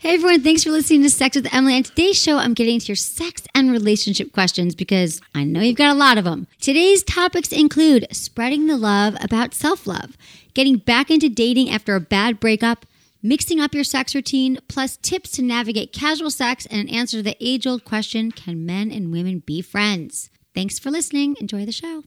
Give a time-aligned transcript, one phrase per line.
[0.00, 1.74] Hey everyone, thanks for listening to Sex with Emily.
[1.74, 5.76] On today's show, I'm getting to your sex and relationship questions because I know you've
[5.76, 6.46] got a lot of them.
[6.60, 10.16] Today's topics include spreading the love about self love,
[10.54, 12.86] getting back into dating after a bad breakup,
[13.24, 17.22] mixing up your sex routine, plus tips to navigate casual sex and an answer to
[17.24, 20.30] the age old question can men and women be friends?
[20.54, 21.34] Thanks for listening.
[21.40, 22.04] Enjoy the show.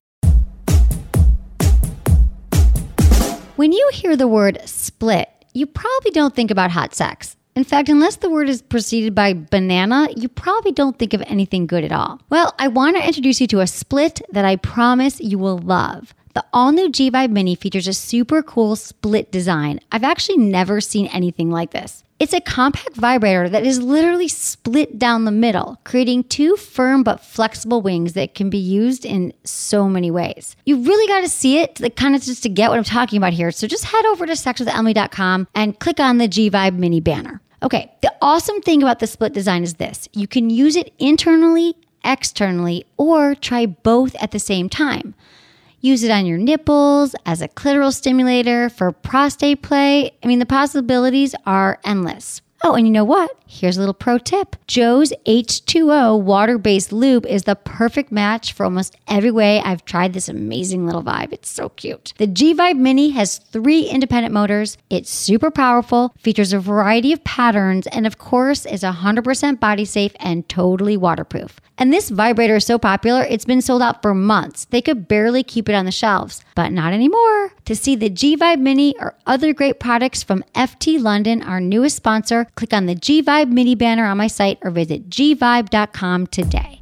[3.58, 7.36] When you hear the word split, you probably don't think about hot sex.
[7.54, 11.68] In fact, unless the word is preceded by banana, you probably don't think of anything
[11.68, 12.22] good at all.
[12.30, 16.14] Well, I want to introduce you to a split that I promise you will love.
[16.34, 19.80] The all new G Vibe Mini features a super cool split design.
[19.91, 22.03] I've actually never seen anything like this.
[22.20, 27.20] It's a compact vibrator that is literally split down the middle, creating two firm but
[27.20, 30.55] flexible wings that can be used in so many ways.
[30.63, 33.17] You really got to see it to kind of just to get what I'm talking
[33.17, 33.50] about here.
[33.52, 37.41] So just head over to sexwithemily.com and click on the G Vibe Mini banner.
[37.63, 41.75] Okay, the awesome thing about the split design is this you can use it internally,
[42.06, 45.16] externally, or try both at the same time.
[45.82, 50.12] Use it on your nipples, as a clitoral stimulator, for prostate play.
[50.24, 52.42] I mean, the possibilities are endless.
[52.64, 53.36] Oh, and you know what?
[53.48, 54.56] Here's a little pro tip.
[54.67, 60.14] JO's H2O water based lube is the perfect match for almost every way I've tried
[60.14, 61.34] this amazing little vibe.
[61.34, 62.14] It's so cute.
[62.18, 64.78] The G Vibe Mini has three independent motors.
[64.90, 70.14] It's super powerful, features a variety of patterns, and of course, is 100% body safe
[70.20, 71.59] and totally waterproof.
[71.78, 74.66] And this vibrator is so popular, it's been sold out for months.
[74.66, 77.53] They could barely keep it on the shelves, but not anymore.
[77.66, 81.96] To see the G Vibe Mini or other great products from FT London, our newest
[81.96, 86.81] sponsor, click on the G Vibe Mini banner on my site or visit gvibe.com today.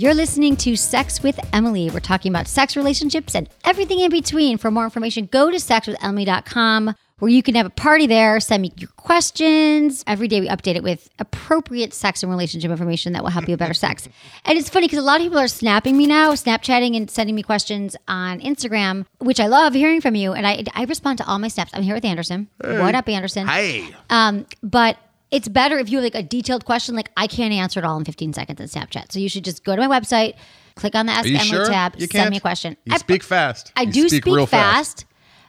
[0.00, 1.90] You're listening to Sex with Emily.
[1.90, 4.56] We're talking about sex relationships and everything in between.
[4.56, 8.40] For more information, go to sexwithemily.com where you can have a party there.
[8.40, 10.02] Send me your questions.
[10.06, 13.58] Every day we update it with appropriate sex and relationship information that will help you
[13.58, 14.08] better sex.
[14.46, 17.36] And it's funny because a lot of people are snapping me now, Snapchatting and sending
[17.36, 20.32] me questions on Instagram, which I love hearing from you.
[20.32, 21.72] And I, I respond to all my snaps.
[21.74, 22.48] I'm here with Anderson.
[22.64, 23.46] What up, Anderson?
[23.46, 23.86] Hey.
[24.08, 24.96] Um, but
[25.30, 26.94] it's better if you have like a detailed question.
[26.94, 29.12] Like I can't answer it all in 15 seconds in Snapchat.
[29.12, 30.34] So you should just go to my website,
[30.74, 31.66] click on the Ask Emily sure?
[31.66, 32.30] tab, You send can't?
[32.30, 32.76] me a question.
[32.84, 33.72] You I- speak fast.
[33.76, 35.04] I You do speak speak, real fast,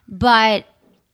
[0.07, 0.65] but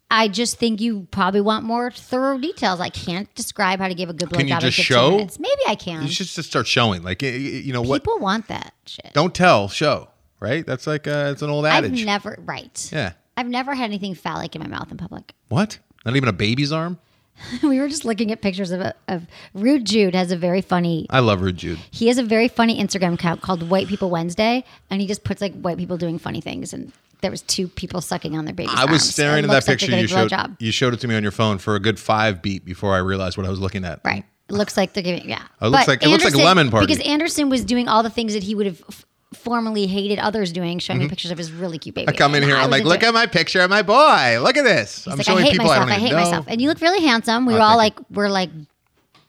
[0.09, 2.79] I just think you probably want more thorough details.
[2.79, 5.11] I can't describe how to give a good blowjob Can you just 15 show?
[5.11, 5.38] minutes.
[5.39, 6.01] Maybe I can.
[6.03, 7.03] You should just start showing.
[7.03, 8.03] Like you know what?
[8.03, 9.11] People want that shit.
[9.13, 10.09] Don't tell, show.
[10.39, 10.66] Right?
[10.66, 11.99] That's like uh, it's an old adage.
[11.99, 12.89] I've never right.
[12.94, 13.13] yeah.
[13.35, 15.34] I've never had anything phallic in my mouth in public.
[15.49, 15.79] What?
[16.05, 16.99] Not even a baby's arm?
[17.63, 21.19] we were just looking at pictures of, of Rude Jude has a very funny I
[21.19, 21.79] love her, Jude.
[21.91, 25.41] He has a very funny Instagram account called White People Wednesday, and he just puts
[25.41, 26.73] like white people doing funny things.
[26.73, 29.79] And there was two people sucking on their baby's I was staring at that like
[29.79, 30.29] picture you showed.
[30.31, 30.57] blowjob.
[30.59, 32.99] You showed it to me on your phone for a good five beat before I
[32.99, 34.01] realized what I was looking at.
[34.03, 34.23] Right.
[34.49, 35.43] It looks like they're giving yeah.
[35.61, 36.87] It looks But like- it looks like Lemon Party.
[36.87, 40.51] because Anderson was doing all the things that he would have f- formerly hated others
[40.51, 42.07] doing, showing me pictures of his really cute baby.
[42.07, 42.15] Mm-hmm.
[42.15, 42.55] I come in here.
[42.55, 44.39] I I'm like, look at my picture of my boy.
[44.41, 45.03] Look at this.
[45.05, 45.89] He's I'm like, showing I hate people myself.
[45.89, 46.17] I I, hate know.
[46.17, 46.45] myself.
[46.47, 47.45] And you look really handsome.
[47.45, 48.49] We Oh, were all like, thank we're like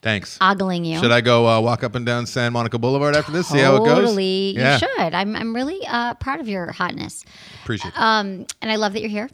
[0.01, 0.39] Thanks.
[0.41, 1.01] ogling you.
[1.01, 3.49] Should I go uh, walk up and down San Monica Boulevard after this?
[3.49, 3.89] See how it goes?
[3.99, 4.75] Totally, Yeah.
[4.75, 5.13] you should.
[5.13, 7.25] I'm, I'm really uh, proud of your hotness.
[7.65, 8.01] Appreciate it.
[8.01, 9.29] Um, and I love that you're here.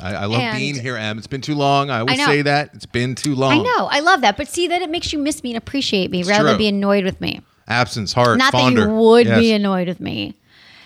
[0.00, 1.16] I, I love and- being here, Em.
[1.16, 1.88] It's been too long.
[1.88, 2.26] I always know.
[2.26, 2.70] say that.
[2.74, 3.52] It's been too long.
[3.52, 3.88] I know.
[3.90, 4.36] I love that.
[4.36, 6.48] But see that it makes you miss me and appreciate me rather true.
[6.50, 7.40] than be annoyed with me.
[7.72, 8.82] Absence, heart, Not fonder.
[8.82, 9.38] that you would Yes.
[9.40, 10.34] be annoyed with me.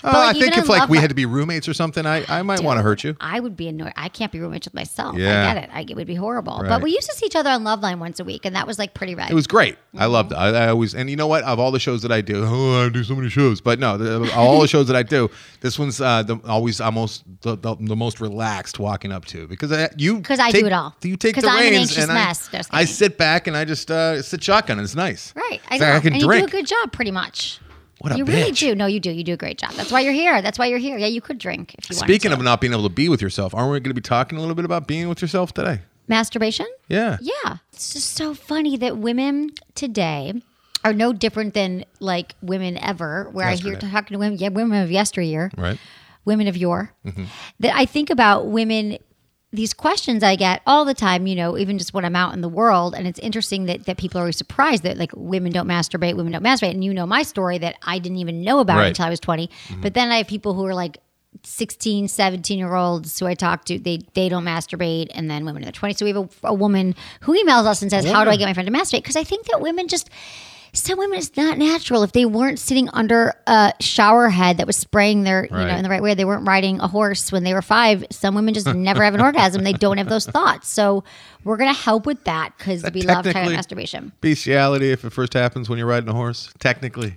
[0.07, 2.43] Uh, like, I think if like we had to be roommates or something, I, I
[2.43, 3.17] might want to hurt you.
[3.21, 3.93] I would be annoyed.
[3.97, 5.17] I can't be roommates with myself.
[5.17, 5.51] Yeah.
[5.51, 5.71] I get it.
[5.73, 6.59] I, it would be horrible.
[6.61, 6.69] Right.
[6.69, 8.79] But we used to see each other on Loveline once a week, and that was
[8.79, 9.31] like pretty rad.
[9.31, 9.77] It was great.
[9.99, 10.37] I loved it.
[10.37, 11.43] I, I always and you know what?
[11.45, 13.97] Of all the shows that I do, oh, I do so many shows, but no,
[13.99, 15.29] the, all the shows that I do,
[15.61, 19.73] this one's uh, the, always almost the, the, the most relaxed walking up to because
[19.73, 20.95] I, you 'Cause I do it all.
[21.03, 22.51] You take the I'm an reins anxious and mess.
[22.71, 24.79] I, I sit back and I just uh, sit shotgun.
[24.79, 25.33] and It's nice.
[25.35, 25.61] right.
[25.69, 25.87] I It's know.
[25.89, 26.43] like I can and drink.
[26.43, 27.59] you do a good job, pretty much.
[28.11, 28.61] What you really bitch.
[28.61, 28.75] do.
[28.75, 29.11] No, you do.
[29.11, 29.73] You do a great job.
[29.73, 30.41] That's why you're here.
[30.43, 30.97] That's why you're here.
[30.99, 33.55] Yeah, you could drink if you Speaking of not being able to be with yourself,
[33.55, 35.81] aren't we going to be talking a little bit about being with yourself today?
[36.09, 36.67] masturbation.
[36.89, 37.19] Yeah.
[37.21, 37.59] Yeah.
[37.73, 40.35] It's just so funny that women today
[40.85, 44.83] are no different than like women ever, where I hear talking to women, yeah, women
[44.83, 45.79] of yesteryear, Right.
[46.25, 47.25] women of yore, mm-hmm.
[47.61, 48.99] that I think about women.
[49.57, 52.41] These questions I get all the time, you know, even just when I'm out in
[52.43, 55.67] the world, and it's interesting that, that people are always surprised that like women don't
[55.67, 58.79] masturbate, women don't masturbate, and you know my story that I didn't even know about
[58.79, 58.89] Right.
[58.89, 59.47] until I was 20.
[59.49, 59.81] Mm-hmm.
[59.81, 60.99] But then I have people who are like
[61.43, 65.63] 16, 17 year olds who I talk to, they they don't masturbate, and then women
[65.63, 65.97] in their 20s.
[65.99, 68.47] So we have a, a woman who emails us and says, How do I get
[68.47, 69.03] my friend to masturbate?
[69.03, 70.11] Because I think that women just,
[70.73, 72.03] some women, it's not natural.
[72.03, 75.83] If they weren't sitting under a shower head that was spraying their, you know, in
[75.83, 78.05] the right way, they weren't riding a horse when they were five.
[78.11, 79.65] Some women just never have an orgasm.
[79.65, 80.69] They don't have those thoughts.
[80.69, 81.05] So
[81.45, 84.13] we're going to help with that because we love talking technically- about masturbation.
[84.21, 87.17] Bestiality, if it first happens when you're riding a horse, technically.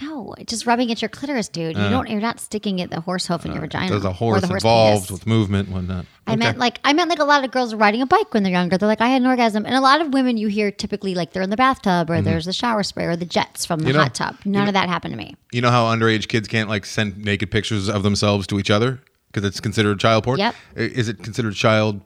[0.00, 1.76] No, just rubbing at your clitoris, dude.
[1.76, 3.90] You don't, you're not sticking at the horse hoof in your vagina.
[3.90, 5.10] There's a or horse the involved penis.
[5.10, 6.06] with movement and whatnot.
[6.26, 8.42] I meant like I meant like a lot of girls are riding a bike when
[8.44, 8.78] they're younger.
[8.78, 11.32] They're like, I had an orgasm, and a lot of women you hear typically like
[11.32, 13.88] they're in the bathtub or there's the shower spray or the jets from the Mm-hmm.
[13.88, 14.36] You know- hot tub.
[14.44, 15.34] None of that happened to me.
[15.52, 19.00] You know how underage kids can't like send naked pictures of themselves to each other
[19.32, 20.38] because it's considered child porn.
[20.38, 20.54] Yep.
[20.76, 22.02] I- Is it considered child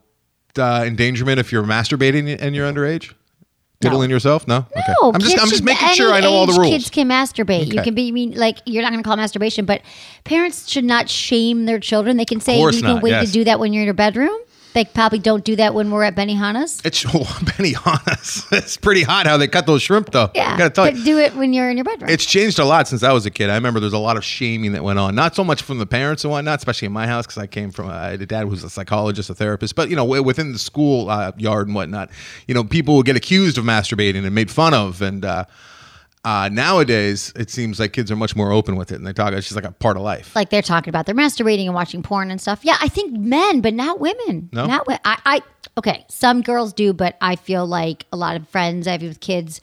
[0.58, 3.12] uh, endangerment if you're masturbating and you're underage?
[3.82, 4.48] Diddling yourself?
[4.48, 4.66] No.
[4.70, 4.92] Okay.
[5.00, 6.70] No, I'm just I'm just making sure I know all the rules.
[6.70, 7.72] Kids can masturbate.
[7.72, 9.82] You can be I mean like you're not going to call it masturbation, but
[10.24, 12.16] parents should not shame their children.
[12.16, 13.26] They can say you can not, wait yes.
[13.26, 14.38] to do that when you're in your bedroom.
[14.74, 16.80] They probably don't do that when we're at Benihana's.
[16.84, 17.04] It's
[17.56, 18.46] Benny honest.
[18.52, 20.30] It's pretty hot how they cut those shrimp though.
[20.34, 21.04] Yeah, I gotta tell but you.
[21.04, 22.10] do it when you're in your bedroom.
[22.10, 23.50] It's changed a lot since I was a kid.
[23.50, 25.86] I remember there's a lot of shaming that went on, not so much from the
[25.86, 28.62] parents and whatnot, especially in my house because I came from I a dad was
[28.64, 32.10] a psychologist, a therapist, but you know within the school uh, yard and whatnot,
[32.46, 35.44] you know people would get accused of masturbating and made fun of, and uh,
[36.24, 39.28] uh, nowadays it seems like kids are much more open with it and they talk.
[39.28, 40.34] About it's just like a part of life.
[40.36, 42.60] like they're talking about they're masturbating and watching porn and stuff.
[42.64, 44.48] Yeah, I think men, but not women.
[44.52, 44.66] No?
[44.66, 45.40] not wo- I, I.
[45.78, 49.20] Okay, some girls do, but I feel like a lot of friends I have with
[49.20, 49.60] kids,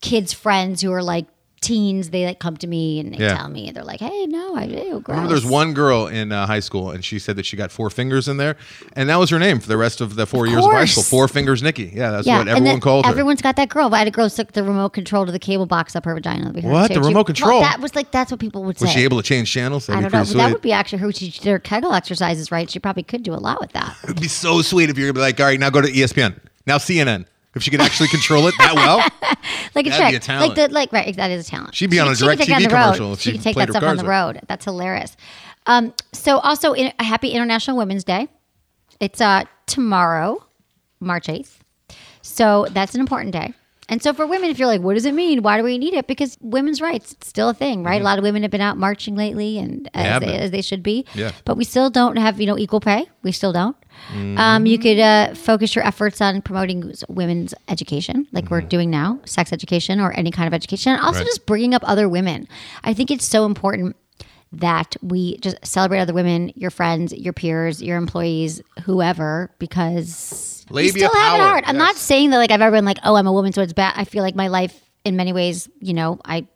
[0.00, 1.26] kids friends who are like
[1.62, 3.36] teens, they like come to me and they Yeah.
[3.36, 6.46] tell me they're like, "Hey, no, I do." I remember there's one girl in uh,
[6.46, 8.56] high school, and she said that she got four fingers in there,
[8.94, 11.02] and that was her name for the rest of the four years of high school.
[11.04, 11.90] Four fingers, Nikki.
[11.94, 13.10] Yeah, that's Yeah, what everyone called her.
[13.10, 13.94] Everyone's got that girl.
[13.94, 16.50] I had a girl stick the remote control to the cable box up her vagina.
[16.60, 16.88] What?
[16.88, 17.60] The She- remote well, control?
[17.60, 18.84] that was like that's what people would say.
[18.84, 19.86] was she able to change channels?
[19.86, 20.32] That'd I don't know.
[20.32, 21.12] But that would be actually her.
[21.12, 22.68] She did her Kegel exercises right.
[22.70, 23.96] She probably could do a lot with that.
[24.04, 26.34] It'd be so sweet if you're gonna be like, all right, now go to ESPN,
[26.66, 27.26] now CNN.
[27.54, 28.98] If she could actually control it that well,
[29.74, 30.14] like a That'd be trick.
[30.14, 30.56] a talent.
[30.56, 31.74] Like the like right, that is a talent.
[31.74, 33.12] She'd be on a she could take DirecTV that on the commercial road.
[33.14, 34.40] if She could take played that her stuff on cards the road.
[34.48, 35.16] That's hilarious.
[35.66, 38.28] Um, so also in, a happy International Women's Day.
[39.00, 40.44] It's uh tomorrow,
[41.00, 41.62] March eighth.
[42.22, 43.52] So that's an important day.
[43.88, 45.42] And so for women, if you're like, what does it mean?
[45.42, 46.06] Why do we need it?
[46.06, 48.00] Because women's rights, it's still a thing, right?
[48.00, 49.98] A lot of women have been out marching lately, and Mm-hmm.
[50.00, 50.40] have as they, been.
[50.40, 51.04] as they should be.
[51.14, 51.32] Yeah.
[51.44, 53.06] But we still don't have, you know, equal pay.
[53.22, 53.76] We still don't.
[54.10, 54.38] Mm-hmm.
[54.38, 59.20] Um, you could uh, focus your efforts on promoting women's education, like we're doing now,
[59.24, 61.18] sex education or any kind of education, and also Mm-hmm.
[61.20, 61.26] Right.
[61.26, 62.46] just bringing up other women.
[62.84, 63.96] I think it's so important
[64.54, 70.74] that we just celebrate other women, your friends, your peers, your employees, whoever, because we
[70.76, 71.64] Labia still have it power, hard.
[71.66, 73.72] I'm not saying that like I've ever been like, oh, I'm a woman, so it's
[73.72, 73.94] bad.
[73.96, 76.46] I feel like my life, in many ways, you know, I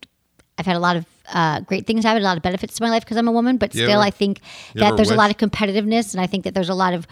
[0.59, 2.91] I've had a lot of uh, great things happen, a lot of benefits to my
[2.91, 3.57] life because I'm a woman.
[3.57, 4.41] But You still, ever- I think
[4.75, 7.07] that there's a lot of competitiveness, and I think that there's a lot of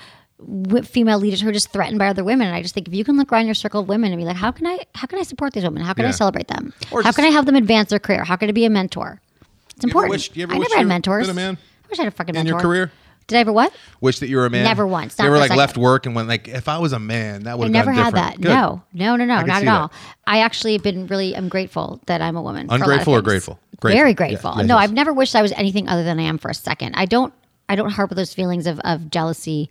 [0.84, 2.46] female leaders who are just threatened by other women.
[2.46, 4.24] And I just think if you can look around your circle of women and be
[4.26, 5.82] like, how can I how can I support these women?
[5.82, 6.72] How can I celebrate them?
[6.90, 8.24] Or how just- can I help them advance their career?
[8.24, 9.20] How can I be a mentor?
[9.76, 10.10] It's important.
[10.10, 11.26] wish- I wish never had mentors.
[11.26, 12.50] been a man I wish I had a fucking in mentor.
[12.50, 12.92] In your career?
[13.26, 13.72] Did I ever what?
[14.02, 14.64] Wish that you were a man.
[14.64, 16.98] Never once, They not were like left work and went like, if I was a
[16.98, 18.36] man, that would I never had that.
[18.36, 18.48] Good.
[18.48, 19.88] No, no, no, no, not at all.
[19.88, 19.94] that.
[20.26, 22.68] I actually have been really, I'm grateful that I'm a woman.
[22.68, 23.58] for a Ungrateful or grateful?
[23.80, 23.96] Grateful.
[23.98, 24.54] Very Yeah, grateful.
[24.56, 24.84] yeah, no, yes.
[24.84, 26.94] I've never wished I was anything other than I am for a second.
[26.96, 27.32] I don't,
[27.66, 29.70] I don't harbor those feelings of, of jealousy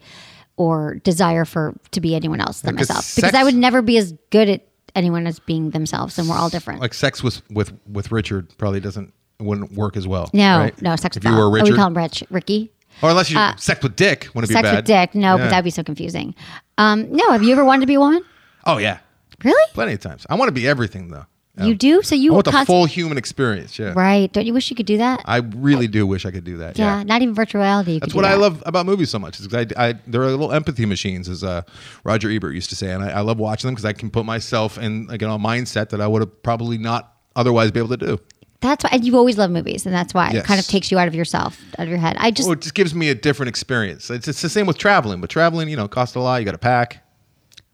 [0.57, 3.97] or desire for to be anyone else than Because myself because I would never be
[3.97, 4.61] as good at
[4.95, 6.79] anyone as being themselves, and we're all different.
[6.81, 10.29] Like sex with with with Richard probably doesn't wouldn't work as well.
[10.33, 10.81] no, right?
[10.81, 11.53] no, sex If with you were Bob.
[11.53, 12.71] Oh, Richard, we call him Rich, Ricky.
[13.01, 14.75] or unless you sex with Dick, wouldn't it be Sex bad?
[14.77, 15.15] with Dick.
[15.15, 15.43] No, Yeah.
[15.43, 16.35] but that'd be so confusing.
[16.77, 18.23] Um, no, have you ever wanted to be a woman?
[18.65, 18.99] Oh yeah,
[19.43, 19.71] Really?
[19.73, 20.25] plenty of times.
[20.29, 21.25] I want to be everything though.
[21.55, 22.01] You do?
[22.01, 23.77] So you I want the full human experience.
[23.77, 24.31] Yeah, right?
[24.33, 25.21] Don't you wish you could do that?
[25.25, 26.79] I really do wish I could do that.
[26.79, 27.03] yeah, Yeah.
[27.03, 27.93] not even virtual reality.
[27.93, 29.39] You That's what I love about movies so much.
[29.39, 31.61] Is I, I, they're little empathy machines, as uh,
[32.03, 34.25] Roger Ebert used to say, and I, I love watching them because I can put
[34.25, 37.89] myself in like, know, a mindset that I would have probably not otherwise be able
[37.89, 38.19] to do.
[38.61, 40.97] That's why and you always love movies, and that's why it kind of takes you
[40.97, 42.15] out of yourself, out of your head.
[42.17, 44.09] I just Well, it just gives me a different experience.
[44.09, 46.37] It's, it's the same with traveling, but traveling, you know, costs a lot.
[46.37, 47.02] You got to pack.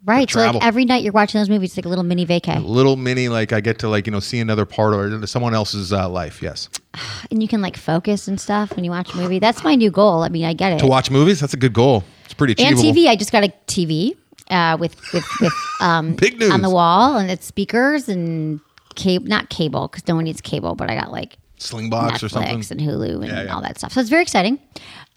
[0.06, 0.30] Right.
[0.30, 2.96] So like every night you're watching those movies, it's like a little mini vacay, little
[2.96, 6.08] mini like I get to like you know see another part or someone else's uh,
[6.08, 6.42] life.
[6.42, 6.70] Yes,
[7.32, 9.40] and you can like focus and stuff when you watch a movie.
[9.40, 10.24] That's my new goal.
[10.24, 10.80] I mean, I get it.
[10.80, 12.04] to watch movies that's a good goal.
[12.26, 12.78] It's pretty and.
[12.78, 13.08] TV.
[13.08, 14.16] I just got a TV
[14.50, 16.52] uh, with with with um Big news.
[16.52, 18.62] on the wall and it's speakers and
[18.96, 22.58] cable, not cable because no one needs cable, but I got like Slingbox or something.
[22.58, 23.54] Netflix and Hulu and Yeah, yeah.
[23.54, 23.92] all that stuff.
[23.92, 24.60] So it's very exciting.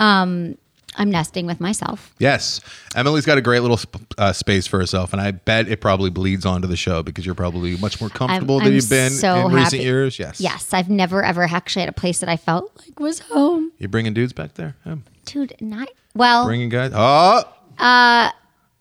[0.01, 0.59] Um,
[0.97, 2.15] I'm nesting with myself.
[2.19, 2.61] Yes,
[2.95, 6.11] Emily's got a great little sp- uh, space for herself, and I bet it probably
[6.11, 9.47] bleeds onto the show because you're probably much more comfortable than I'm you've been so
[9.47, 10.19] in recent years.
[10.19, 10.41] Yes.
[10.41, 13.89] Yes, I've never ever actually had a place that I felt like was home, You're
[13.89, 14.77] bringing dudes back there?
[14.85, 14.97] Yeah.
[15.25, 15.55] dude.
[15.61, 16.45] Not well.
[16.45, 16.93] Bringing guys?
[16.95, 17.43] Oh,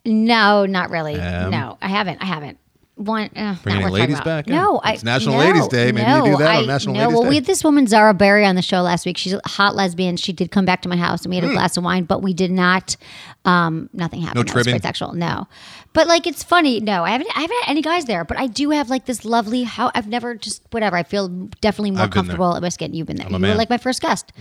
[0.06, 1.16] No, not really.
[1.20, 2.22] Um, no, I haven't.
[2.22, 2.58] I haven't.
[3.02, 4.46] One, uh, Bringing ladies back?
[4.48, 5.92] No, I, It's National no, Ladies Day.
[5.92, 7.30] Maybe you do that on National no, Ladies well, Day.
[7.30, 9.18] we had this woman Zara Berry on the show last week.
[9.18, 10.18] She's a hot lesbian.
[10.18, 12.22] She did come back to my house and we had a glass of wine, but
[12.22, 12.96] we did not.
[13.44, 14.48] Um, nothing happened.
[14.50, 14.56] Hmm.
[14.56, 15.14] No was sexual.
[15.14, 15.48] No,
[15.94, 16.80] but like it's funny.
[16.80, 17.36] No, I haven't.
[17.36, 19.64] I haven't had any guys there, but I do have like this lovely.
[19.64, 20.96] How I've never just whatever.
[20.96, 21.28] I feel
[21.60, 22.94] definitely more I've comfortable at skin.
[22.94, 23.28] You've been there.
[23.28, 24.32] a you were like my first guest.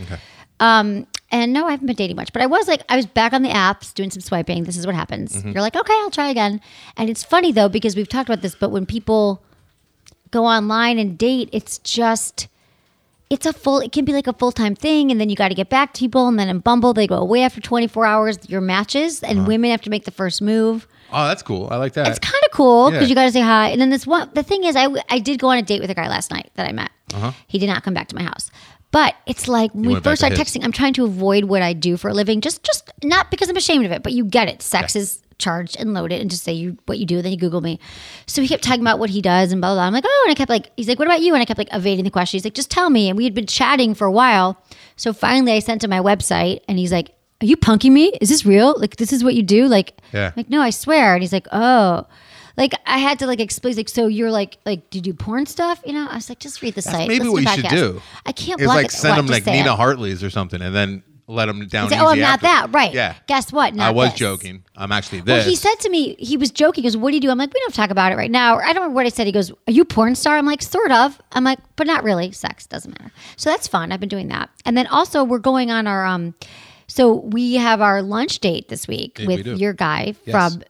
[0.60, 3.32] Um, and no, I haven't been dating much, but I was like, I was back
[3.32, 4.64] on the apps doing some swiping.
[4.64, 5.36] This is what happens.
[5.36, 5.52] Mm-hmm.
[5.52, 6.60] You're like, okay, I'll try again.
[6.96, 9.42] And it's funny though, because we've talked about this, but when people
[10.30, 12.48] go online and date, it's just,
[13.30, 15.10] it's a full, it can be like a full time thing.
[15.10, 16.26] And then you got to get back to people.
[16.28, 19.30] And then in Bumble, they go away after 24 hours, your matches, Uh-huh.
[19.32, 20.86] and women have to make the first move.
[21.12, 21.68] oh, that's cool.
[21.70, 22.06] I like that.
[22.08, 23.08] It's kind of cool because Yeah.
[23.08, 23.68] you got to say hi.
[23.70, 25.90] And then this one, the thing is, I, I did go on a date with
[25.90, 26.90] a guy last night that I met.
[27.48, 28.50] He did not come back to my house.
[28.92, 31.96] But it's like when we first started texting, I'm trying to avoid what I do
[31.96, 32.40] for a living.
[32.40, 34.62] Just, just not because I'm ashamed of it, but you get it.
[34.62, 37.22] Sex is charged and loaded, and just say you what you do.
[37.22, 37.78] Then you Google me.
[38.26, 39.76] So he kept talking about what he does and blah blah.
[39.76, 39.86] blah.
[39.86, 41.34] I'm like, oh, and I kept like, he's like, what about you?
[41.34, 42.36] And I kept like evading the question.
[42.36, 43.08] He's like, just tell me.
[43.08, 44.60] And we had been chatting for a while.
[44.96, 48.12] So finally, I sent him my website, and he's like, are you punking me?
[48.20, 48.74] Is this real?
[48.76, 49.66] Like, this is what you do?
[49.66, 50.26] Like, Yeah.
[50.26, 51.14] I'm like, no, I swear.
[51.14, 52.06] And he's like, oh.
[52.60, 55.46] Like I had to like explain like so you're like like do you do porn
[55.46, 57.68] stuff you know I was like just read the That's site maybe what you should
[57.70, 58.00] do.
[58.26, 58.92] I can't It's block like it.
[58.92, 59.76] send What, them like Nina it.
[59.76, 61.88] Hartley's or something, and then let them down.
[61.88, 62.46] Say, oh I'm not after.
[62.46, 63.14] that right Yeah.
[63.28, 64.18] guess what not I was this.
[64.18, 64.64] joking.
[64.76, 67.14] I'm actually this well he said to me he was joking he goes what do
[67.16, 68.96] you do I'm like we don't talk about it right now or I don't remember
[68.96, 71.44] what I said he goes are you a porn star I'm like sort of I'm
[71.44, 74.76] like but not really sex doesn't matter so that's fun I've been doing that and
[74.76, 76.34] then also we're going on our um
[76.88, 79.54] so we have our lunch date this week Yeah, with do.
[79.54, 80.32] your guy Yes.
[80.52, 80.62] from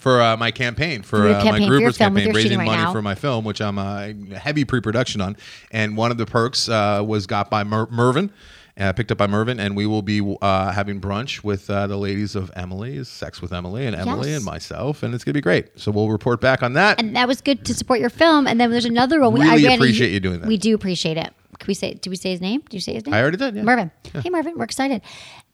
[0.00, 2.92] for uh, my campaign for uh, campaign, my groupers campaign, raising right money now.
[2.92, 5.36] for my film, which I'm uh, heavy pre-production on.
[5.70, 8.32] And one of the perks uh, was got by Mer- Mervin.
[8.78, 11.98] Uh, picked up by Mervin, and we will be uh, having brunch with uh, the
[11.98, 14.36] ladies of Emily's Sex with Emily and Emily Yes.
[14.38, 15.78] and myself, and it's gonna be great.
[15.78, 16.98] So we'll report back on that.
[16.98, 18.46] and that was good to support your film.
[18.46, 19.34] And then there's another one.
[19.34, 20.46] We, Really I a- appreciate you doing that.
[20.46, 21.30] We do appreciate it.
[21.58, 21.92] Can we say?
[21.94, 22.62] Do we say his name?
[22.70, 23.12] Do you say his name?
[23.12, 23.62] I already did, yeah.
[23.64, 23.90] Marvin.
[24.14, 24.54] Hey, Mervin.
[24.56, 25.02] We're excited.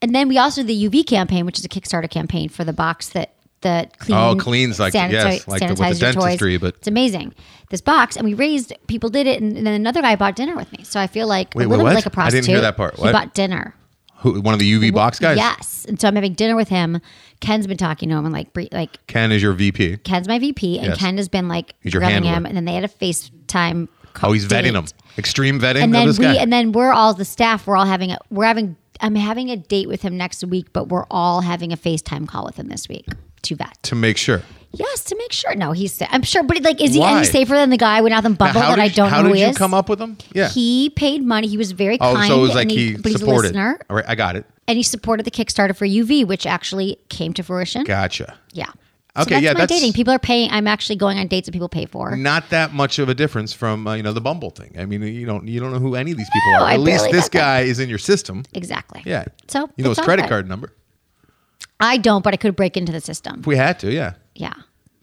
[0.00, 3.08] And then we also the UV campaign, which is a Kickstarter campaign for the box
[3.08, 3.32] that
[3.66, 5.99] the clean Oh, cleans like- yes, like the- with the your toys.
[5.99, 7.35] dentistry, but- it's amazing.
[7.70, 8.73] This box, and we raised.
[8.87, 10.85] People did it, and, and then another guy bought dinner with me.
[10.85, 12.44] So I feel like Wait, a wait, little bit like a prostitute.
[12.44, 12.94] I didn't hear that part.
[12.96, 13.12] He What?
[13.12, 13.75] bought dinner.
[14.20, 15.37] Who, one of the UV box guys.
[15.37, 17.00] Yes, and so I'm having dinner with him.
[17.40, 19.99] Ken's been talking to him and like like Ken is your VP.
[19.99, 20.99] Ken's my VP, and Yes.
[20.99, 22.30] Ken has been like He's your handler.
[22.32, 23.88] him, and then they had a FaceTime.
[24.23, 24.75] Oh, he's vetting date.
[24.75, 24.87] him.
[25.18, 26.35] Extreme vetting And then we, guy.
[26.37, 27.66] and then we're all the staff.
[27.66, 28.18] We're all having a.
[28.30, 28.76] We're having.
[29.02, 32.46] I'm having a date with him next week, but we're all having a FaceTime call
[32.46, 33.06] with him this week
[33.43, 33.83] to vet.
[33.85, 34.43] to make sure.
[34.73, 35.55] Yes, to make sure.
[35.55, 36.02] No, he's.
[36.11, 37.16] I'm sure, but like, is he Why?
[37.19, 39.19] any safer than the guy went out Now, Bumble how that did, I don't how
[39.23, 39.57] know who did he you is?
[39.57, 40.19] come up with him?
[40.35, 40.49] Yeah.
[40.50, 41.47] He paid money.
[41.49, 42.28] He was very oh, kind.
[42.28, 43.49] so it was like and he, but he's a supported.
[43.49, 44.45] listener, All right, I got it.
[44.69, 47.85] and he supported the Kickstarter for UV, which actually came to fruition.
[47.85, 48.37] Gotcha.
[48.52, 48.66] Yeah.
[49.19, 49.95] Okay, so that's yeah, my that's- dating.
[49.95, 50.50] People are paying.
[50.50, 52.14] I'm actually going on dates that people pay for.
[52.14, 54.75] not that much of a difference from uh, you know the Bumble thing.
[54.78, 56.69] I mean, you don't you don't know who any of these people No, are.
[56.69, 57.40] I At least barely this them.
[57.40, 58.43] guy is in your system.
[58.52, 59.00] Exactly.
[59.07, 59.25] Yeah.
[59.49, 60.28] So you know it's his all credit good.
[60.28, 60.75] card number.
[61.80, 63.40] I don't, but I could break into the system.
[63.40, 64.14] If we had to, yeah.
[64.35, 64.54] Yeah,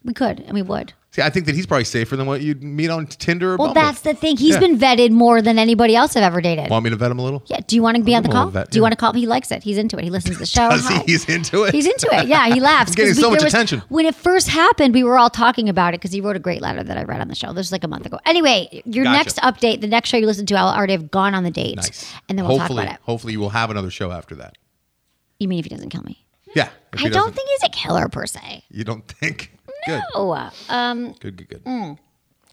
[0.03, 0.93] we could, and we would.
[1.11, 3.67] See, I think that he's probably safer than what you'd meet on Tinder or Well,
[3.67, 3.81] Bumble.
[3.83, 4.35] that's the thing.
[4.35, 4.59] He's Yeah.
[4.61, 6.71] been vetted more than anybody else I've ever dated.
[6.71, 7.43] Want me to vet him a little?
[7.45, 7.59] yeah.
[7.67, 8.49] Do you want to be on the I'm a call?
[8.49, 8.83] vet, Do you yeah.
[8.85, 9.13] want to call?
[9.13, 9.61] He likes it.
[9.61, 10.03] He's into it.
[10.05, 10.71] He listens to the show.
[10.71, 10.95] Does he?
[10.95, 11.03] Hi.
[11.05, 11.71] He's into it.
[11.75, 12.27] He's into it.
[12.27, 12.89] Yeah, he laughs.
[12.89, 13.83] He's getting 'cause so much there attention.
[13.89, 16.63] When it first happened, we were all talking about it because he wrote a great
[16.63, 17.49] letter that I read on the show.
[17.49, 18.17] This was like a month ago.
[18.25, 19.17] Anyway, your Gotcha.
[19.17, 21.75] next update, the next show you listen to, I'll already have gone on the date,
[21.75, 22.11] Nice.
[22.27, 23.05] and then we'll hopefully, talk about it.
[23.05, 24.57] hopefully, you will have another show after that.
[25.39, 26.22] You mean if he doesn't kill me?
[26.55, 26.69] Yeah.
[26.97, 28.63] I don't think he's a killer per se.
[28.69, 29.57] you don't think.
[29.87, 30.01] Good.
[30.13, 31.37] Oh, um, Good.
[31.37, 31.47] Good.
[31.49, 31.61] Good.
[31.65, 31.97] It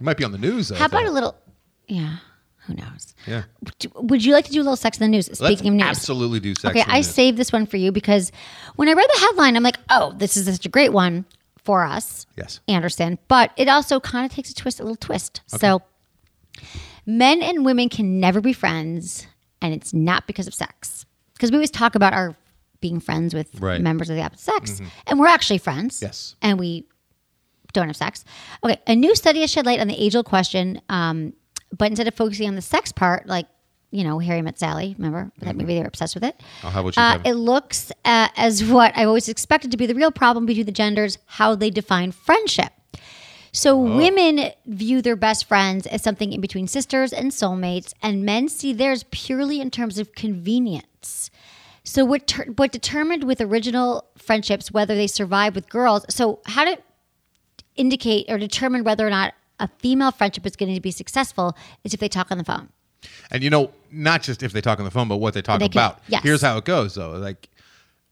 [0.00, 0.69] might be on the news.
[0.69, 1.37] Though, how about a little?
[1.87, 2.16] Yeah,
[2.66, 3.14] who knows?
[3.26, 3.42] Yeah.
[3.97, 5.26] Would you like to do a little sex in the news?
[5.26, 6.64] Speaking Let's of news, absolutely do sex.
[6.71, 7.07] Okay, in the I news.
[7.11, 8.33] saved this one for you because
[8.76, 11.25] when I read the headline, I'm like, oh, this is such a great one
[11.62, 12.61] for us, Yes.
[12.69, 13.19] Anderson.
[13.28, 15.42] But it also kind of takes a twist, a little twist.
[15.47, 15.83] So,
[17.07, 19.26] men and women can never be friends,
[19.61, 21.04] and it's not because of sex.
[21.35, 22.37] Because we always talk about our
[22.81, 23.75] being friends with Right.
[23.75, 23.85] Mm-hmm.
[23.85, 26.01] members of the opposite sex, and we're actually friends.
[26.03, 26.35] Yes.
[26.43, 26.87] and we
[27.73, 28.25] don't have sex.
[28.65, 31.33] Okay, a new study has shed light on the age old question, um,
[31.77, 33.47] but instead of focusing on the sex part, like,
[33.93, 35.31] you know, Harry Met Sally, remember?
[35.41, 36.41] That maybe they were obsessed with it.
[36.63, 39.87] I'll have what she's Uh, it looks uh, as what I always expected to be
[39.87, 42.73] the real problem between the genders how they define friendship.
[43.53, 48.49] So women view their best friends as something in between sisters and soulmates, and men
[48.49, 51.31] see theirs purely in terms of convenience.
[51.90, 56.06] So what ter- what determined with original friendships whether they survive with girls?
[56.09, 56.78] So how to
[57.75, 61.92] indicate or determine whether or not a female friendship is going to be successful is
[61.92, 62.68] if they talk on the phone.
[63.32, 65.59] And you know, not just if they talk on the phone, but what they talk
[65.59, 66.00] They can- about.
[66.06, 66.23] yes.
[66.23, 67.11] Here's how it goes, though.
[67.12, 67.49] Like,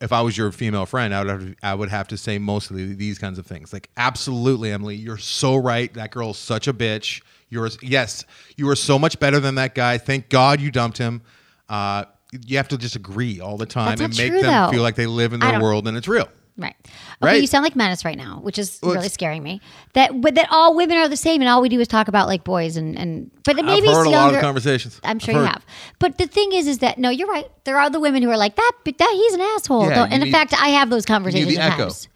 [0.00, 2.36] if I was your female friend, I would have to, I would have to say
[2.38, 3.72] mostly these kinds of things.
[3.72, 5.94] Like, absolutely, Emily, you're so right.
[5.94, 7.22] That girl's such a bitch.
[7.48, 8.24] You're yes,
[8.56, 9.98] you are so much better than that guy.
[9.98, 11.22] Thank God you dumped him.
[11.68, 12.06] Uh,
[12.46, 14.70] you have to just agree all the time and make true, them though.
[14.70, 16.28] feel like they live in I their world and it's real.
[16.56, 16.74] Right.
[16.84, 16.92] Okay,
[17.22, 17.40] Right?
[17.40, 19.60] you sound like Menace right now, which is Well, really scaring me.
[19.92, 22.26] That but that all women are the same and all we do is talk about
[22.26, 25.00] like boys and and but maybe I've it's heard a lot of conversations.
[25.04, 25.48] I'm I've sure you heard.
[25.50, 25.64] have.
[26.00, 27.46] But the thing is is that no, you're right.
[27.64, 29.88] There are the women who are like that but that he's an asshole.
[29.88, 31.76] Yeah, and in need- fact, I have those conversations the echo.
[31.76, 32.08] sometimes.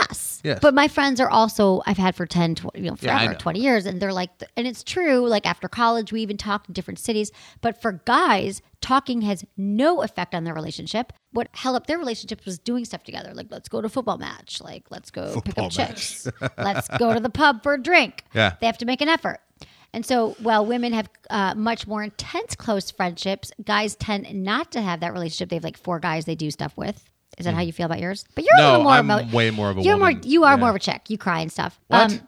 [0.00, 0.40] Yes.
[0.44, 0.58] Yes.
[0.60, 3.32] But my friends are also I've had for 10 tw- you know Yeah, I forever,
[3.32, 3.38] know.
[3.38, 6.74] 20 years and they're like and it's true like after college we even talked in
[6.74, 11.12] different cities, but for guys talking has no effect on their relationship.
[11.32, 13.32] What held up their relationships was doing stuff together.
[13.34, 16.28] Like let's go to a football match, like let's go pick Football up chicks.
[16.58, 18.24] let's go to the pub for a drink.
[18.34, 18.56] Yeah.
[18.60, 19.38] They have to make an effort.
[19.94, 24.80] And so, while women have uh, much more intense close friendships, guys tend not to
[24.80, 25.50] have that relationship.
[25.50, 27.08] They have like four guys they do stuff with.
[27.38, 28.24] Is that how you feel about yours?
[28.34, 28.66] But you're a Hmm.
[28.70, 30.14] Little more I'm emo- way more of a You're woman.
[30.16, 30.22] more.
[30.24, 30.56] You are Yeah.
[30.60, 31.10] more of a chick.
[31.10, 31.80] You cry and stuff.
[31.90, 32.20] Um,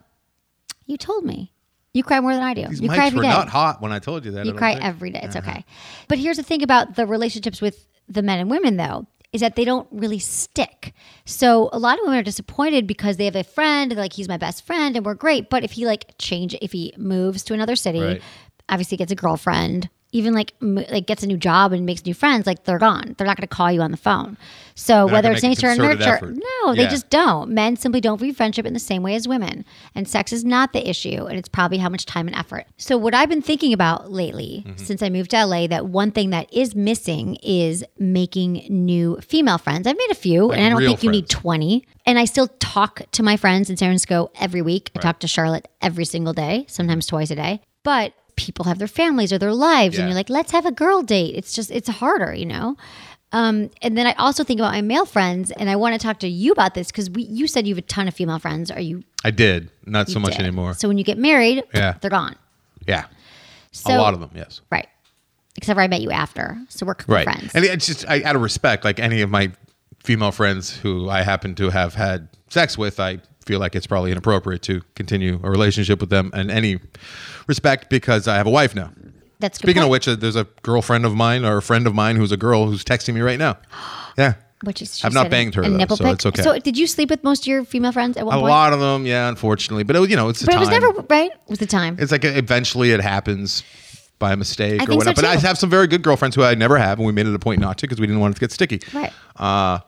[0.86, 1.52] you told me.
[1.94, 2.66] You cry more than I do.
[2.68, 3.28] These you cry every were day.
[3.30, 4.44] not hot when I told you that.
[4.44, 4.80] You cry think.
[4.82, 4.88] Uh-huh.
[4.90, 5.20] every day.
[5.22, 5.64] It's okay.
[6.08, 9.56] But here's the thing about the relationships with the men and women, though, is that
[9.56, 10.92] they don't really stick.
[11.24, 14.36] So a lot of women are disappointed because they have a friend, like he's my
[14.36, 15.48] best friend, and we're great.
[15.48, 18.22] But if he like change, if he moves to another city, Right.
[18.68, 22.14] obviously gets a girlfriend, even like m- like gets a new job and makes new
[22.14, 23.14] friends, like they're gone.
[23.18, 24.36] They're not going to call you on the phone.
[24.74, 26.36] So whether it's nature or nurture, effort.
[26.62, 27.50] no, they just don't.
[27.50, 29.64] Men simply don't view friendship in the same way as women.
[29.94, 31.24] And sex is not the issue.
[31.26, 32.66] And it's probably how much time and effort.
[32.76, 34.76] So, what I've been thinking about lately, Mm-hmm.
[34.84, 39.58] since I moved to LA, that one thing that is missing is making new female
[39.58, 39.86] friends.
[39.86, 41.84] I've made a few, and I don't think you need 20.
[42.06, 44.90] And I still talk to my friends in San Francisco every week.
[44.96, 47.60] I talk to Charlotte every single day, sometimes twice a day.
[47.82, 51.02] But people have their families or their lives, and you're like, let's have a girl
[51.02, 51.34] date.
[51.34, 52.76] It's just, it's harder, you know?
[53.32, 56.20] Um, and then I also think about my male friends, and I want to talk
[56.20, 58.70] to you about this because you said you have a ton of female friends.
[58.70, 59.02] Are you?
[59.24, 59.70] I did.
[59.84, 60.42] Not so much did.
[60.42, 60.74] anymore.
[60.74, 61.94] So when you get married, Yeah.
[62.00, 62.36] they're gone.
[62.86, 63.06] yeah.
[63.72, 64.62] So, a lot of them, yes.
[64.70, 64.86] right?
[65.56, 67.24] Except for I met you after, so we're Right.
[67.24, 67.50] friends.
[67.54, 69.52] And it's just, I, out of respect, like any of my
[70.02, 74.10] female friends who I happen to have had sex with, I feel like it's probably
[74.12, 76.78] inappropriate to continue a relationship with them in any
[77.46, 78.90] respect because I have a wife now.
[79.38, 81.86] That's a good Speaking of which, uh, there's a girlfriend of mine or a friend
[81.86, 83.56] of mine who's a girl who's texting me right now.
[84.18, 84.32] Yeah.
[84.64, 86.14] Which is, I've not banged her, a though, nipple so pic.
[86.14, 86.40] it's okay.
[86.42, 88.48] So did you sleep with most of your female friends at one A point?
[88.50, 89.84] lot of them, yeah, unfortunately.
[89.84, 90.60] But it, was- you know, it's the but it time.
[90.60, 91.30] was never right.
[91.30, 91.96] It was the time.
[92.00, 93.62] It's like eventually it happens
[94.18, 96.54] by mistake I or think so, but I have some very good girlfriends who I
[96.54, 98.36] never have, and we made it a point not to because we didn't want it
[98.36, 98.80] to get sticky.
[98.94, 99.12] Right.
[99.36, 99.80] Uh,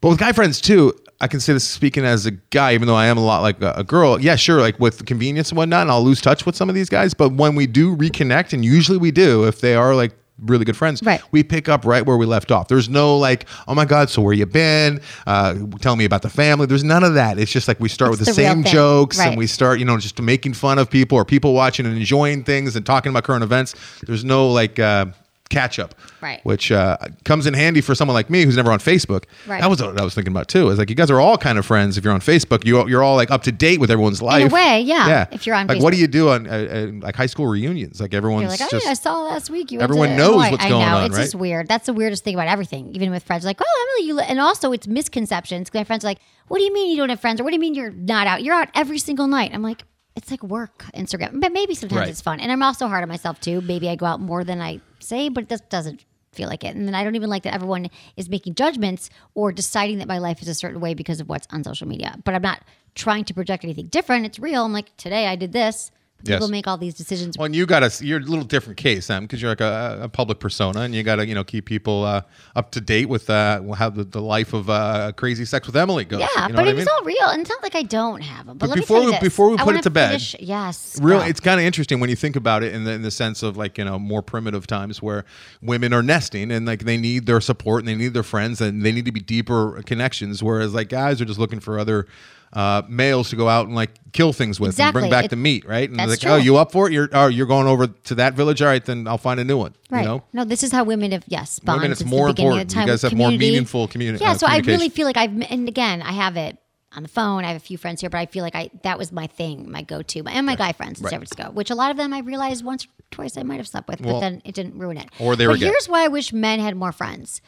[0.00, 2.94] but with guy friends too, I can say this speaking as a guy, even though
[2.94, 4.20] I am a lot like a, girl.
[4.20, 6.90] Yeah, sure, like with convenience and whatnot, and I'll lose touch with some of these
[6.90, 7.14] guys.
[7.14, 10.12] But when we do reconnect, and usually we do, if they are like
[10.44, 11.22] really good friends, Right.
[11.30, 12.68] we pick up right where we left off.
[12.68, 15.00] There's no like, oh my god, so where you been?
[15.26, 16.66] Uh, tell me about the family.
[16.66, 17.38] There's none of that.
[17.38, 19.28] It's just like we start It's with the, the same jokes, Right.
[19.28, 22.44] and we start, you know, just making fun of people or people watching and enjoying
[22.44, 23.74] things and talking about current events.
[24.06, 25.06] There's no like uh,
[25.48, 26.40] catch up, Right.
[26.44, 29.24] Which uh, comes in handy for someone like me who's never on Facebook.
[29.46, 29.60] Right.
[29.60, 30.68] That was what I was thinking about too.
[30.70, 32.64] Is like you guys are all kind of friends if you're on Facebook.
[32.64, 34.50] You you're all like up to date with everyone's life.
[34.50, 35.26] way, yeah, Yeah.
[35.30, 38.00] if you're on like, what do you do on uh, uh, like high school reunions?
[38.00, 39.70] Like everyone's like, oh, just yeah, I saw last week.
[39.70, 40.96] You Everyone knows Hawaii." what's I going know.
[40.96, 41.22] on, It's right?
[41.22, 41.68] just weird.
[41.68, 42.94] That's the weirdest thing about everything.
[42.94, 44.18] Even with friends, like, oh, Emily, you.
[44.18, 45.72] And also, it's misconceptions.
[45.72, 47.40] My friends are like, what do you mean you don't have friends?
[47.40, 48.42] Or what do you mean you're not out?
[48.42, 49.52] You're out every single night.
[49.54, 49.82] I'm like,
[50.16, 51.40] it's like work, Instagram.
[51.40, 52.08] But maybe sometimes Right.
[52.08, 52.40] it's fun.
[52.40, 53.60] And I'm also hard on myself too.
[53.60, 56.76] Maybe I go out more than I say, but it doesn't feel like it.
[56.76, 60.18] And then I don't even like that everyone is making judgments or deciding that my
[60.18, 62.16] life is a certain way because of what's on social media.
[62.24, 62.62] But I'm not
[62.94, 64.26] trying to project anything different.
[64.26, 64.64] It's real.
[64.64, 65.90] I'm like, today I did this.
[66.22, 66.36] Yes.
[66.38, 69.06] People make all these decisions Well, and you got a you're a little different case,
[69.06, 71.66] Sam, because you're like a, a public persona, and you got to you know keep
[71.66, 72.22] people uh,
[72.56, 76.04] up to date with uh, how the, the life of uh, crazy sex with Emily
[76.04, 76.20] goes.
[76.20, 76.94] Yeah, you know but what I it was mean?
[76.98, 77.28] all real.
[77.28, 78.56] And it's not like I don't have them.
[78.58, 79.20] But, But let before we- this.
[79.20, 82.16] before we I put it to bed, yes, Real, it's kind of interesting when you
[82.16, 85.00] think about it in the in the sense of like you know more primitive times
[85.02, 85.24] where
[85.62, 88.82] women are nesting and like they need their support and they need their friends and
[88.82, 92.06] they need to be deeper connections, whereas like guys are just looking for other
[92.52, 95.36] uh, males to go out and like kill things with and bring back It- the
[95.36, 95.88] meat, right?
[95.90, 96.30] And that's like, true.
[96.32, 96.92] oh, you up for it?
[96.92, 98.62] You're oh, you're going over to that village.
[98.62, 99.74] All right, then I'll find a new one.
[99.90, 100.00] Right.
[100.00, 101.78] You know, No, this is how women have yes bond.
[101.80, 102.62] Women, it's more important.
[102.62, 103.50] Of the time You guys have more community.
[103.50, 106.56] meaningful communi- Yeah, uh, so I really feel like I've and again I have it
[106.96, 107.44] on the phone.
[107.44, 109.70] I have a few friends here, but I feel like I that was my thing,
[109.70, 111.10] my go to, and my guy friends in Right.
[111.10, 113.68] San Francisco, which a lot of them I realized once or twice I might have
[113.68, 115.08] slept with, Well- but then it didn't ruin it.
[115.18, 115.66] Or they but were gay.
[115.66, 117.42] here's why I wish men had more friends,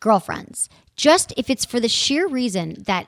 [0.00, 0.68] girlfriends.
[0.96, 3.06] Just if it's for the sheer reason that.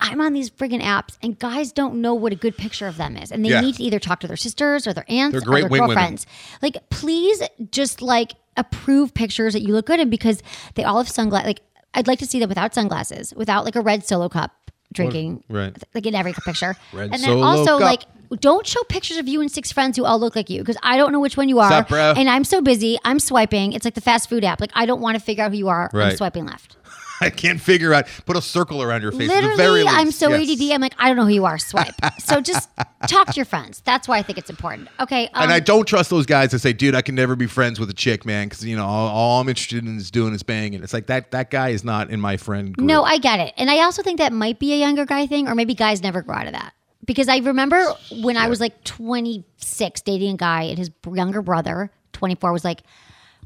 [0.00, 3.16] I'm on these friggin' apps, and guys don't know what a good picture of them
[3.16, 3.60] is, and they Yeah.
[3.60, 5.86] need to either talk to their sisters or their aunts They're or their wing women.
[5.88, 6.26] girlfriends.
[6.62, 10.42] Like, please just like approve pictures that you look good in because
[10.74, 11.46] they all have sunglasses.
[11.46, 11.60] Like,
[11.94, 14.52] I'd like to see them without sunglasses, without like a red solo cup
[14.92, 15.76] drinking, right.
[15.94, 16.76] Like in every picture.
[16.92, 17.80] Red and then also cup.
[17.80, 18.02] like.
[18.38, 20.96] Don't show pictures of you and six friends who all look like you because I
[20.96, 21.82] don't know which one you are.
[21.82, 22.14] Bro?
[22.16, 22.96] And I'm so busy.
[23.04, 23.72] I'm swiping.
[23.72, 24.60] It's like the fast food app.
[24.60, 25.90] Like I don't want to figure out who you are.
[25.92, 26.76] I'm swiping left.
[27.22, 28.06] I can't figure out.
[28.26, 29.28] Put a circle around your face.
[29.28, 29.84] Literally.
[29.86, 30.60] I'm so Yes.
[30.60, 30.72] ADD.
[30.72, 31.58] I'm like, I don't know who you are.
[31.58, 31.94] Swipe.
[32.18, 32.68] so just
[33.08, 33.82] talk to your friends.
[33.84, 34.88] That's why I think it's important.
[35.00, 35.26] Okay.
[35.34, 37.78] Um, And I don't trust those guys that say, "Dude, I can never be friends
[37.78, 40.42] with a chick, man," because you know all, all I'm interested in is doing is
[40.42, 40.82] banging.
[40.82, 42.86] It's like that that guy is not in my friend group.
[42.86, 43.54] No, I get it.
[43.56, 46.22] And I also think that might be a younger guy thing, or maybe guys never
[46.22, 46.72] grow out of that.
[47.06, 47.82] Because I remember
[48.22, 52.82] when I was like 26 dating a guy, and his younger brother, 24, was like,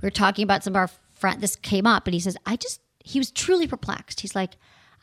[0.02, 1.40] we were talking about some of our friends.
[1.40, 4.20] This came up, and he says, I just, he was truly perplexed.
[4.20, 4.52] He's like,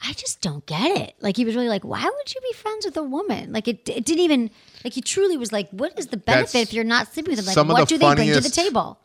[0.04, 1.16] I just don't get it.
[1.22, 3.54] Like, he was really like, why would you be friends with a woman?
[3.54, 4.50] Like, it, it didn't even,
[4.84, 7.46] like, he truly was like, what is the benefit That's if you're not sleeping with
[7.46, 7.46] them?
[7.46, 8.98] Like, what the do they bring to the table?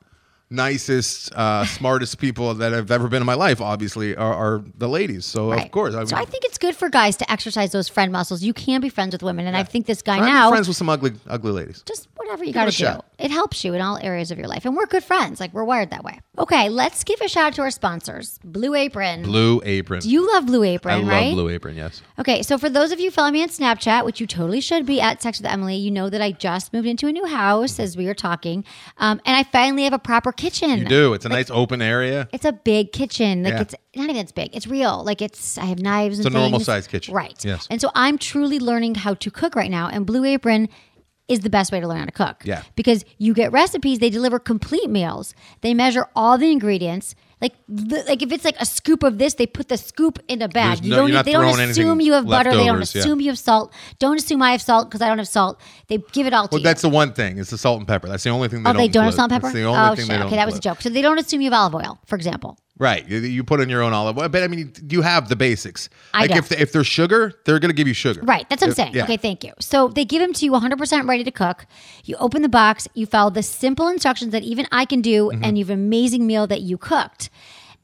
[0.50, 4.88] Nicest, uh, smartest people that have ever been in my life, obviously, are, are the
[4.88, 5.24] ladies.
[5.24, 5.64] So Right.
[5.64, 8.12] of course, I mean, so I think it's good for guys to exercise those friend
[8.12, 8.42] muscles.
[8.42, 10.76] You can be friends with women, and I think this guy I'm now friends with
[10.76, 11.82] some ugly, ugly ladies.
[11.87, 12.76] just whatever you got to do.
[12.85, 13.04] shot.
[13.18, 15.40] It helps you in all areas of your life, and we're good friends.
[15.40, 16.20] Like we're wired that way.
[16.38, 19.22] Okay, let's give a shout out to our sponsors, Blue Apron.
[19.22, 20.00] Blue Apron.
[20.00, 21.32] Do You love Blue Apron, I love?
[21.35, 21.76] Blue Apron.
[21.76, 22.02] Yes.
[22.18, 25.00] Okay, so for those of you following me on Snapchat, which you totally should be
[25.00, 27.96] at Sex with Emily, you know that I just moved into a new house as
[27.96, 28.64] we were talking,
[28.98, 30.79] um, and I finally have a proper kitchen.
[30.79, 31.14] You do.
[31.14, 32.29] It's a nice open area.
[32.33, 33.42] It's a big kitchen.
[33.42, 33.61] Like Yeah.
[33.62, 34.55] it's not even it's big.
[34.55, 35.03] It's real.
[35.05, 37.14] Like it's I have knives and It's a normal sized kitchen.
[37.14, 37.42] Right.
[37.44, 37.66] Yes.
[37.70, 39.88] And so I'm truly learning how to cook right now.
[39.88, 40.68] And Blue Apron
[41.29, 42.42] is the best way to learn how to cook.
[42.44, 42.62] Yeah.
[42.77, 45.35] Because you get recipes, they deliver complete meals.
[45.61, 47.14] They measure all the ingredients.
[47.38, 50.40] Like, the, like if it's like a scoop of this, they put the scoop in
[50.40, 50.79] a bag.
[50.79, 51.09] There's You no- don't.
[51.09, 52.51] you're not They don't throwing assume anything you have butter.
[52.51, 53.01] They don't leftovers, yeah.
[53.03, 53.75] assume you have salt.
[53.99, 55.61] Don't assume I have salt because I don't have salt.
[55.88, 56.64] They give it all to Well, you.
[56.64, 57.37] that's the one thing.
[57.38, 58.09] It's the salt and pepper.
[58.09, 58.81] That's the only thing they oh, don't.
[58.81, 59.16] they don't have include.
[59.18, 59.53] salt and pepper.
[59.53, 60.09] That's the only oh thing shit.
[60.09, 60.62] they don't Okay, that was a include.
[60.77, 60.81] joke.
[60.83, 62.59] So they don't assume you have olive oil, for example.
[62.78, 63.08] Right.
[63.08, 65.88] You, put in your own olive oil, but I mean, you have the basics.
[66.12, 66.36] I like know.
[66.36, 68.20] if if there's sugar, they're going to give you sugar.
[68.22, 68.92] Right, that's what I'm saying.
[68.94, 69.04] yeah.
[69.04, 69.52] Okay, thank you.
[69.60, 71.64] So they give them to you 100% ready to cook.
[72.04, 75.42] You open the box, you follow the simple instructions that even I can do, Mm-hmm.
[75.44, 77.30] and you have an amazing meal that you cooked.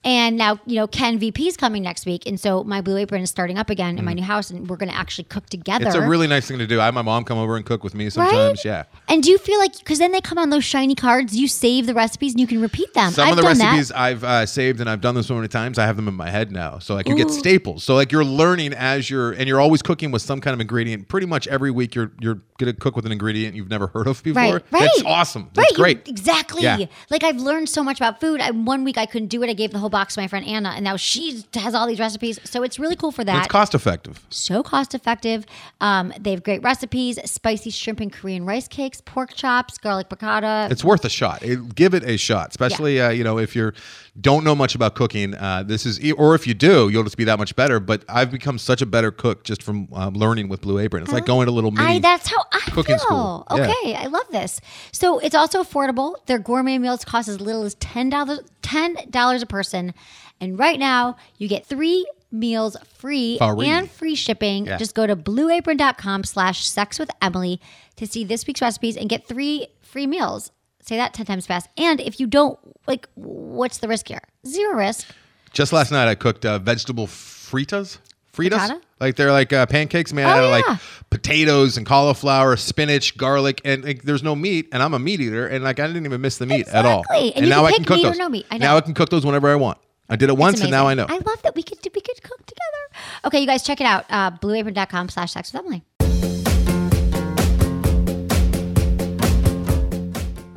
[0.04, 2.26] And now, you know, Ken VP is coming next week.
[2.26, 4.76] And so my Blue Apron is starting up again in my new house, and we're
[4.76, 5.84] going to actually cook together.
[5.84, 5.88] Mm.
[5.88, 6.80] It's a really nice thing to do.
[6.80, 8.64] I have my mom come over and cook with me sometimes.
[8.64, 8.84] Yeah.
[9.08, 11.86] And do you feel like, because then they come on those shiny cards, you save
[11.86, 13.12] the recipes and you can repeat them.
[13.12, 13.98] Some I've of the recipes that.
[13.98, 15.78] I've uh, saved and I've done this so many times.
[15.78, 17.84] I have them in my head now, so like you get staples.
[17.84, 21.08] So like you're learning as you're, and you're always cooking with some kind of ingredient.
[21.08, 24.22] Pretty much every week you're you're gonna cook with an ingredient you've never heard of
[24.22, 24.42] before.
[24.42, 24.64] Right, right.
[24.70, 25.50] That's awesome.
[25.54, 26.08] That's right, you- great.
[26.08, 26.62] exactly.
[26.62, 26.86] Yeah.
[27.10, 28.40] Like I've learned so much about food.
[28.40, 29.50] I, one week I couldn't do it.
[29.50, 32.00] I gave the whole box to my friend Anna, and now she has all these
[32.00, 32.40] recipes.
[32.42, 33.44] So it's really cool for that.
[33.44, 34.24] It's cost effective.
[34.30, 35.46] so cost effective.
[35.80, 40.68] Um, they have great recipes: spicy shrimp and Korean rice cakes, pork chops, garlic piccata.
[40.72, 41.42] It's worth a shot.
[41.44, 43.72] It- give it a shot, especially uh, you know if you
[44.20, 45.34] don't know much about cooking.
[45.34, 47.80] Uh, this is, or if you do, you'll just be that much better.
[47.80, 51.02] But I've become such a better cook just from um, learning with Blue Apron.
[51.02, 51.94] It's like going to little mini.
[51.94, 52.98] I, that's how I cooking feel.
[52.98, 53.46] school.
[53.50, 53.62] Yeah.
[53.62, 54.60] Okay, I love this.
[54.92, 56.16] So it's also affordable.
[56.26, 59.94] Their gourmet meals cost as little as ten dollars ten dollars a person,
[60.40, 63.66] and right now you get three meals free Free.
[63.66, 64.66] and free shipping.
[64.66, 64.78] Yeah.
[64.78, 67.60] Just go to blueapron.com slash sex with Emily
[67.96, 70.50] to see this week's recipes and get three free meals.
[70.82, 71.68] Say that 10 times fast.
[71.78, 74.20] And if you don't, like, what's the risk here?
[74.46, 75.06] Zero risk.
[75.52, 77.98] Just last night, I cooked uh, vegetable fritas.
[78.32, 78.80] Fritas, Frittata?
[78.98, 80.64] like they're like uh, pancakes made Oh, out of yeah.
[80.70, 84.68] like potatoes and cauliflower, spinach, garlic, and like, there's no meat.
[84.72, 87.00] And I'm a meat eater, and like I didn't even miss the meat at all.
[87.00, 87.34] Exactly.
[87.36, 88.16] And you now can I can cook those.
[88.18, 88.46] no meat.
[88.50, 88.56] I.
[88.56, 89.76] Now I can cook those whenever I want.
[90.08, 91.04] I did it once, and now I know.
[91.10, 93.02] I love that we could we could cook together.
[93.26, 94.06] Okay, you guys check it out.
[94.08, 95.84] Uh, blueapron.com slash sex with Emily.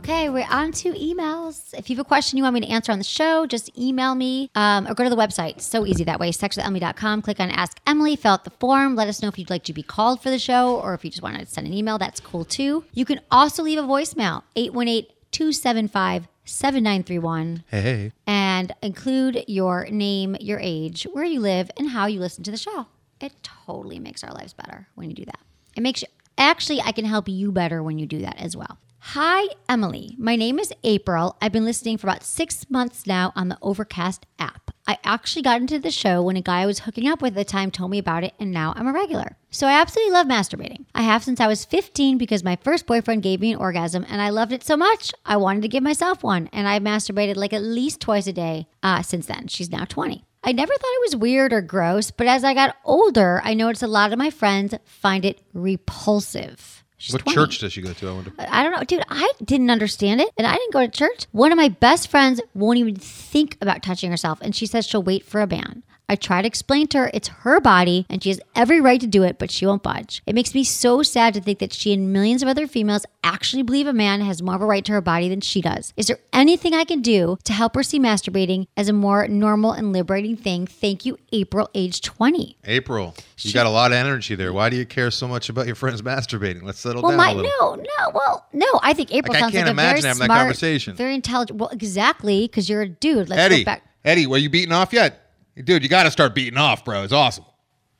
[0.06, 1.74] Okay, we're on to emails.
[1.74, 4.14] If you have a question you want me to answer on the show, just email
[4.14, 5.62] me um, or go to the website.
[5.62, 7.24] So easy that way, sexwithemily.com.
[7.24, 8.96] Click on Ask Emily, fill out the form.
[8.96, 11.10] Let us know if you'd like to be called for the show or if you
[11.10, 11.98] just want to send an email.
[11.98, 12.86] That's cool too.
[12.94, 18.12] You can also leave a voicemail, 818 275 7931 hey, hey.
[18.28, 22.58] and include your name, your age, where you live, and how you listen to the
[22.58, 22.86] show.
[23.20, 25.40] It totally makes our lives better when you do that.
[25.76, 28.78] It makes you, actually, I can help you better when you do that as well.
[29.10, 30.16] Hi, Emily.
[30.18, 31.38] My name is April.
[31.40, 34.72] I've been listening for about six months now on the Overcast app.
[34.88, 37.36] I actually got into the show when a guy I was hooking up with at
[37.36, 39.38] the time told me about it, and now I'm a regular.
[39.52, 40.86] So I absolutely love masturbating.
[40.96, 44.22] I have since I was 15 because my first boyfriend gave me an orgasm, and
[44.22, 46.50] I loved it so much I wanted to give myself one.
[46.52, 49.48] And I've masturbated like at least twice a day uh, since then.
[49.48, 50.26] She's now 20.
[50.44, 53.84] I never thought it was weird or gross, but as I got older, I noticed
[53.84, 56.84] a lot of my friends find it repulsive.
[56.98, 57.36] She's What 20.
[57.36, 58.10] church does she go to?
[58.10, 58.32] I wonder.
[58.40, 59.04] I don't know, dude.
[59.10, 61.26] I didn't understand it, and I didn't go to church.
[61.32, 65.04] One of my best friends won't even think about touching herself, and she says she'll
[65.04, 65.84] wait for a man.
[66.08, 69.08] I try to explain to her it's her body and she has every right to
[69.08, 70.22] do it, but she won't budge.
[70.26, 73.64] It makes me so sad to think that she and millions of other females actually
[73.64, 75.94] believe a man has more of a right to her body than she does.
[75.98, 79.72] Is there anything I can do to help her see masturbating as a more normal
[79.72, 80.68] and liberating thing?
[80.68, 82.58] Thank you, April, age 20.
[82.66, 84.54] April, you got a lot of energy there.
[84.54, 86.62] Why do you care so much about your friends masturbating?
[86.64, 87.52] Let's settle Well, down my a little.
[87.60, 88.12] no, no.
[88.14, 88.80] Well, no.
[88.84, 90.96] I think April Like, I sounds can't like a imagine very having that smart, conversation.
[90.96, 91.60] very intelligent.
[91.60, 93.28] Well, exactly, because you're a dude.
[93.30, 93.84] Let's Eddie, go back.
[94.04, 95.25] Eddie, were you beating off yet?
[95.64, 97.04] Dude, you got to start beating off, bro.
[97.04, 97.46] It's awesome.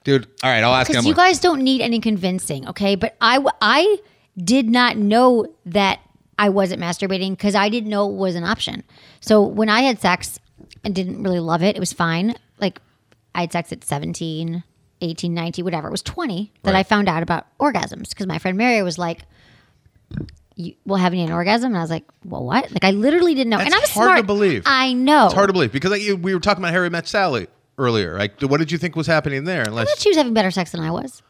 [0.04, 1.10] Dude, all right, I'll ask Because Emily.
[1.10, 2.96] you guys don't need any convincing, okay?
[2.96, 3.98] But I, I
[4.38, 6.00] did not know that
[6.38, 8.84] I wasn't masturbating because I didn't know it was an option.
[9.20, 10.40] So when I had sex
[10.84, 12.36] and didn't really love it, it was fine.
[12.60, 12.82] Like
[13.34, 14.64] I had sex at 17,
[15.02, 15.88] 18, 19, whatever.
[15.88, 19.22] It was 20 that I found out about orgasms because my friend Mary was like,
[20.56, 21.68] you will having an orgasm?
[21.68, 22.72] And I was like, well, what?
[22.72, 23.58] Like I literally didn't know.
[23.58, 24.18] That's and I was hard smart.
[24.20, 24.64] to believe.
[24.66, 25.26] I know.
[25.26, 28.18] it's hard to believe because like, you, we were talking about Harry Met Sally earlier.
[28.18, 29.62] Like, what did you think was happening there?
[29.62, 31.22] I thought Unless, she was having better sex than I was.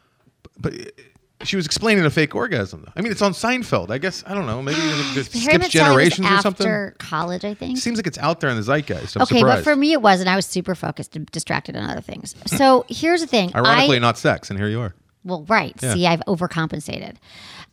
[0.58, 2.82] but uh, she was explaining a fake orgasm.
[2.86, 2.92] Though.
[2.96, 3.90] I mean, it's on Seinfeld.
[3.90, 4.62] I guess I don't know.
[4.62, 6.66] Maybe it Harry skips Met Sally was generations or something.
[6.66, 7.78] after college, I think.
[7.78, 9.16] Seems like it's out there in the zeitgeist.
[9.16, 9.64] I'm okay, surprised.
[9.64, 10.28] but for me, it wasn't.
[10.28, 12.34] I was super focused and distracted on other things.
[12.46, 13.50] So here's the thing.
[13.54, 14.94] ironically, I, not sex, and here you are.
[15.24, 15.78] well, right.
[15.80, 17.16] See, I've overcompensated.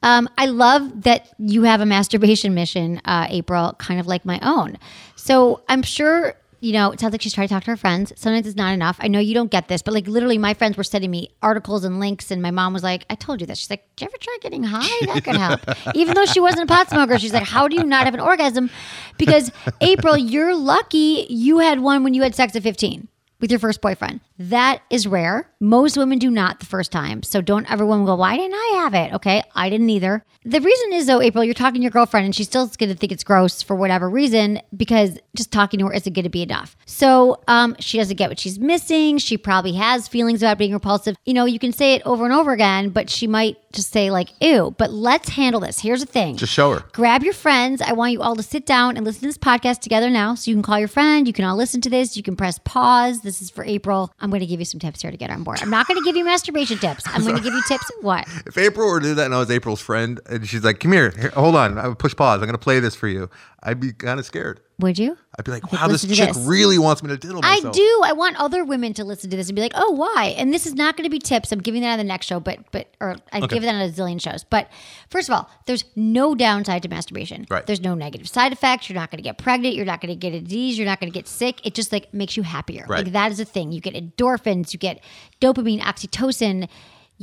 [0.04, 4.40] Um, I love that you have a masturbation mission, uh, April, kind of like my
[4.44, 4.78] own.
[5.16, 6.36] So I'm sure.
[6.60, 8.14] You know, it sounds like she's trying to talk to her friends.
[8.16, 8.96] Sometimes it's not enough.
[9.02, 11.84] I know you don't get this, but like literally, my friends were sending me articles
[11.84, 14.10] and links, and my mom was like, "I told you this." She's like, "Did you
[14.10, 15.06] ever try getting high?
[15.08, 15.60] That could help."
[15.94, 18.22] Even though she wasn't a pot smoker, she's like, "How do you not have an
[18.22, 18.70] orgasm?"
[19.18, 23.10] Because April, you're lucky you had one when you had sex at 15
[23.42, 24.22] with your first boyfriend.
[24.40, 25.50] That is rare.
[25.60, 27.24] Most women do not the first time.
[27.24, 29.14] So don't everyone go, why didn't I have it?
[29.14, 30.26] Okay, I didn't either.
[30.44, 32.96] The reason is though, April, you're talking to your girlfriend and she's still going to
[32.96, 36.42] think it's gross for whatever reason because just talking to her isn't going to be
[36.42, 36.76] enough.
[36.86, 39.20] So um, she doesn't get what she's missing.
[39.20, 41.16] She probably has feelings about being repulsive.
[41.26, 44.12] You know, you can say it over and over again, but she might just say
[44.12, 44.76] like, ew.
[44.78, 45.80] But let's handle this.
[45.80, 46.36] Here's the thing.
[46.36, 46.84] Just show her.
[46.92, 47.82] Grab your friends.
[47.82, 50.36] I want you all to sit down and listen to this podcast together now.
[50.36, 51.28] So you can call your friend.
[51.28, 52.18] You can all listen to this.
[52.18, 53.22] You can press pause.
[53.22, 54.12] This is for April.
[54.24, 55.60] I'm going to give you some tips here to get on board.
[55.62, 57.04] I'm not going to give you masturbation tips.
[57.08, 57.84] I'm going to give you tips.
[58.02, 58.28] What?
[58.46, 60.92] If April were to do that and I was April's friend and she's like, come
[60.92, 62.36] here, here hold on, I would push pause.
[62.36, 63.30] I'm going to play this for you.
[63.62, 64.60] I'd be kind of scared.
[64.84, 65.18] Would you?
[65.40, 66.38] I'd be like, wow, this chick this.
[66.38, 68.02] really wants me to diddle I do.
[68.04, 70.68] I want other women to listen to this and be like, "Oh, why?" And this
[70.68, 71.54] is not going to be tips.
[71.54, 73.48] I'm giving that on the next show, but but or I Okay.
[73.56, 74.44] give that on a zillion shows.
[74.44, 74.70] But
[75.10, 77.46] first of all, there's no downside to masturbation.
[77.50, 77.66] Right.
[77.66, 78.90] There's no negative side effects.
[78.90, 79.76] You're not going to get pregnant.
[79.76, 80.78] You're not going to get a disease.
[80.78, 81.66] You're not going to get sick.
[81.66, 82.86] It just like makes you happier.
[82.88, 83.06] Right.
[83.06, 83.72] Like that is a thing.
[83.72, 84.74] You get endorphins.
[84.74, 85.02] You get
[85.42, 86.68] dopamine, oxytocin.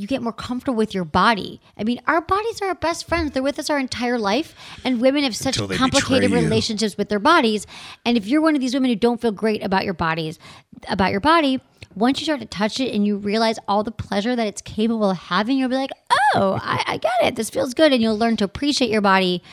[0.01, 1.61] You get more comfortable with your body.
[1.77, 3.31] I mean, our bodies are our best friends.
[3.31, 4.55] They're with us our entire life.
[4.83, 7.67] And women have such complicated relationships with their bodies.
[8.03, 10.39] And if you're one of these women who don't feel great about your bodies,
[10.89, 11.61] about your body,
[11.93, 15.11] once you start to touch it and you realize all the pleasure that it's capable
[15.11, 15.91] of having, you'll be like,
[16.33, 17.35] oh, I, I get it.
[17.35, 17.93] This feels good.
[17.93, 19.43] And you'll learn to appreciate your body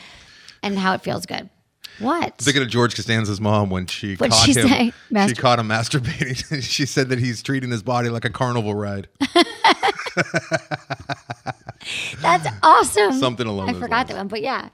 [0.63, 1.51] and how it feels good.
[1.99, 2.37] What?
[2.37, 4.67] Thinking of George Costanza's mom when she What'd caught she him.
[4.67, 4.93] say?
[5.27, 6.63] She caught him masturbating.
[6.63, 9.07] she said that he's treating his body like a carnival ride.
[12.21, 13.13] That's awesome.
[13.13, 14.07] Something along I those forgot lines.
[14.09, 14.69] that one, but yeah.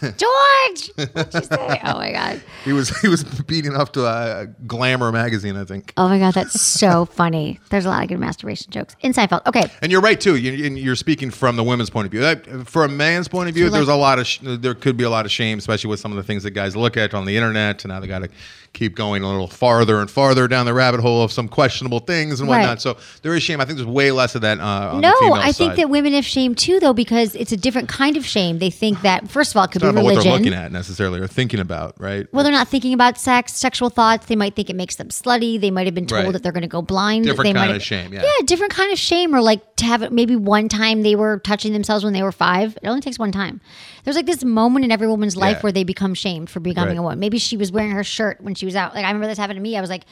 [0.00, 0.90] George!
[1.12, 1.80] What'd you say?
[1.86, 2.42] Oh my God.
[2.64, 5.92] He was he was beating up to a Glamour magazine, I think.
[5.96, 6.34] Oh my God.
[6.34, 7.60] That's so funny.
[7.70, 9.46] There's a lot of good masturbation jokes in Seinfeld.
[9.46, 9.70] Okay.
[9.82, 10.36] And you're right too.
[10.36, 12.20] You, you're speaking from the women's point of view.
[12.20, 14.74] That, for a man's point of view, So, like- there's a lot of sh- there
[14.74, 16.96] could be a lot of shame, especially with some of the things that guys look
[16.96, 17.84] at on the internet.
[17.84, 18.28] And now they got to
[18.72, 22.40] keep going a little farther and farther down the rabbit hole of some questionable things
[22.40, 22.68] and whatnot.
[22.68, 22.80] Right.
[22.80, 23.60] So there is shame.
[23.60, 24.60] I think there's way less of that.
[24.60, 27.52] Uh, on No, the female I think that women have shame too, though, because it's
[27.52, 28.58] a different kind of shame.
[28.58, 31.20] They think that, first of all, it could not about what they're looking at necessarily
[31.20, 32.26] or thinking about, right?
[32.32, 34.26] Well, they're not thinking about sex, sexual thoughts.
[34.26, 35.60] They might think it makes them slutty.
[35.60, 36.32] They might have been told Right.
[36.32, 37.24] that they're going to go blind.
[37.24, 38.22] Different they kind might of shame, yeah.
[38.22, 41.38] Yeah, different kind of shame, or like to have it maybe one time they were
[41.38, 42.76] touching themselves when they were five.
[42.82, 43.60] It only takes one time.
[44.04, 45.60] There's like this moment in every woman's life Yeah.
[45.62, 46.98] where they become shamed for becoming Right.
[46.98, 47.18] a woman.
[47.18, 48.94] Maybe she was wearing her shirt when she was out.
[48.94, 49.76] Like I remember this happened to me.
[49.76, 50.02] I was like,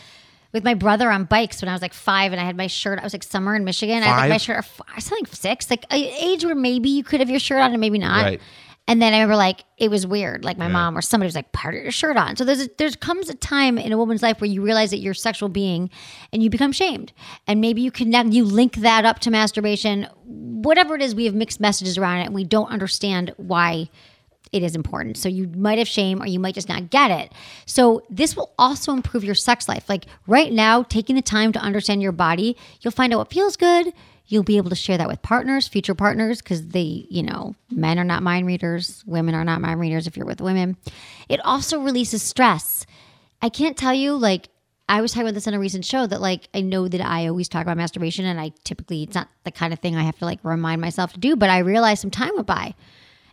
[0.53, 3.01] with my brother on bikes when I was like five, and I had my shirt.
[3.01, 4.05] I was like summer in Michigan.
[4.05, 4.65] I had like my shirt.
[4.89, 7.81] I was like six, like age where maybe you could have your shirt on and
[7.81, 8.23] maybe not.
[8.25, 8.41] Right.
[8.87, 10.45] And then I remember like it was weird.
[10.45, 12.69] Like my mom or somebody was like, "Part of your shirt on." So there's a,
[12.77, 15.49] there's comes a time in a woman's life where you realize that you're a sexual
[15.49, 15.89] being,
[16.33, 17.13] and you become shamed.
[17.47, 20.07] And maybe you connect, you link that up to masturbation.
[20.25, 23.89] Whatever it is, we have mixed messages around it, and we don't understand why
[24.53, 25.17] it is important.
[25.17, 27.33] So you might have shame or you might just not get it.
[27.67, 29.89] So this will also improve your sex life.
[29.89, 33.57] Like right now, taking the time to understand your body, you'll find out what feels
[33.57, 33.93] good.
[34.27, 37.99] You'll be able to share that with partners, future partners, because they, you know, men
[37.99, 40.77] are not mind readers, women are not mind readers if you're with women.
[41.29, 42.87] It also releases stress.
[43.43, 44.49] I can't tell you, like,
[44.89, 47.29] I was talking about this on a recent show that, like, I know that I
[47.29, 50.19] always talk about masturbation and I typically, it's not the kind of thing I have
[50.19, 52.75] to, like, remind myself to do, but I realized some time went by.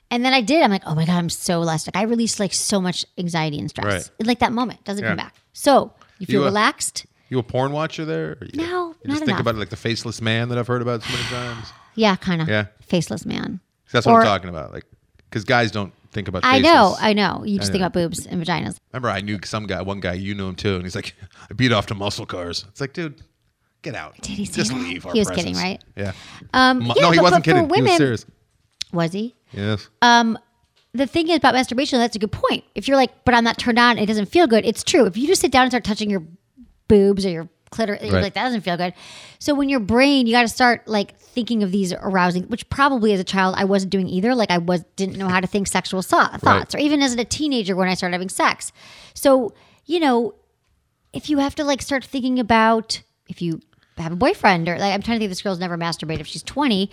[0.09, 0.61] And then I did.
[0.61, 1.95] I'm like, oh my God, I'm so elastic.
[1.95, 4.11] I released like so much anxiety and stress.
[4.19, 4.27] Right.
[4.27, 5.35] Like that moment doesn't come back.
[5.53, 7.05] So you feel You, uh, relaxed.
[7.31, 8.37] You a porn watcher there?
[8.41, 9.39] Or you, No, you just think enough.
[9.41, 11.71] about it like the faceless man that I've heard about so many times.
[11.95, 12.47] Yeah, kind of.
[12.47, 12.67] Yeah.
[12.83, 13.59] Faceless man.
[13.91, 14.71] That's what Or- I'm talking about.
[14.71, 14.85] Like,
[15.29, 16.45] because guys don't think about.
[16.45, 17.43] I know, I know.
[17.45, 18.77] You just I think about boobs and vaginas.
[18.93, 21.15] Remember, I knew some guy, one guy, you knew him too, and he's like,
[21.49, 22.63] I beat off to muscle cars.
[22.69, 23.21] It's like, dude,
[23.81, 24.15] get out.
[24.21, 24.77] Did he say Just that?
[24.77, 25.05] leave.
[25.05, 25.81] Our He was kidding, right?
[25.97, 26.13] Yeah.
[26.53, 27.63] Um, yeah, no, he but- wasn't but for kidding.
[27.65, 28.25] he women- was serious.
[28.93, 29.35] Was he?
[29.51, 29.89] Yes.
[30.01, 30.37] Um,
[30.93, 32.63] the thing is about masturbation, that's a good point.
[32.75, 35.05] If you're like, but I'm not turned on, it doesn't feel good, it's true.
[35.05, 36.23] If you just sit down and start touching your
[36.91, 38.23] boobs or your clitoris, you're Right.
[38.23, 38.93] like, that doesn't feel good.
[39.39, 43.13] So when your brain, you got to start like thinking of these arousing, which probably
[43.13, 44.35] as a child I wasn't doing either.
[44.35, 47.23] Like I was didn't know how to think sexual so- thoughts, or even as a
[47.23, 48.71] teenager when I started having sex.
[49.13, 49.53] So
[49.85, 50.35] you know,
[51.13, 53.61] if you have to like start thinking about if you
[53.97, 56.43] have a boyfriend or like I'm trying to think this girl's never masturbated if she's
[56.43, 56.89] 20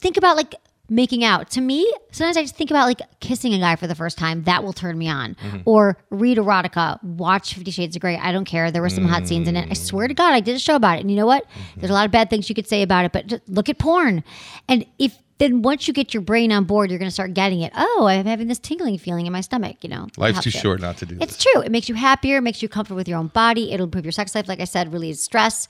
[0.00, 0.54] think about like
[0.94, 3.94] making out to me sometimes I just think about like kissing a guy for the
[3.94, 5.60] first time that will turn me on mm-hmm.
[5.64, 9.26] or read erotica watch 50 shades of gray I don't care there were some hot
[9.26, 9.76] scenes in it I mm.
[9.76, 11.80] swear to god I did a show about it and you know what mm-hmm.
[11.80, 13.78] there's a lot of bad things you could say about it but just look at
[13.78, 14.22] porn
[14.68, 17.62] and if then once you get your brain on board, you're going to start getting
[17.62, 17.72] it.
[17.76, 19.78] Oh, I'm having this tingling feeling in my stomach.
[19.80, 20.52] You know, Life's too it.
[20.52, 21.44] short not to do It's this.
[21.44, 21.62] true.
[21.62, 23.72] It makes you happier, it makes you comfortable with your own body.
[23.72, 25.66] It'll improve your sex life, like I said, relieves stress.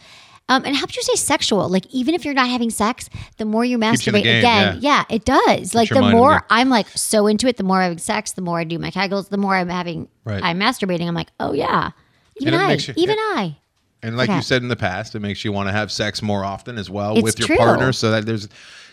[0.49, 1.69] Um, and helps you say sexual.
[1.69, 5.05] Like even if you're not having sex, the more you masturbate game, again, yeah.
[5.09, 5.75] it does.
[5.75, 6.45] Like the more.
[6.51, 8.91] I'm like so into it, the more I'm having sex, the more I do my
[8.91, 10.43] kegels, the more I'm having Right.
[10.43, 11.09] I'm masturbating.
[11.09, 11.91] I'm like, oh yeah.
[12.37, 13.41] Even I, you- even yeah.
[13.41, 13.57] I.
[14.03, 14.37] And like Okay.
[14.37, 16.91] you said in the past, it makes you want to have sex more often as
[16.91, 17.57] well It's with your true.
[17.57, 17.93] partner.
[17.93, 18.49] So that there's,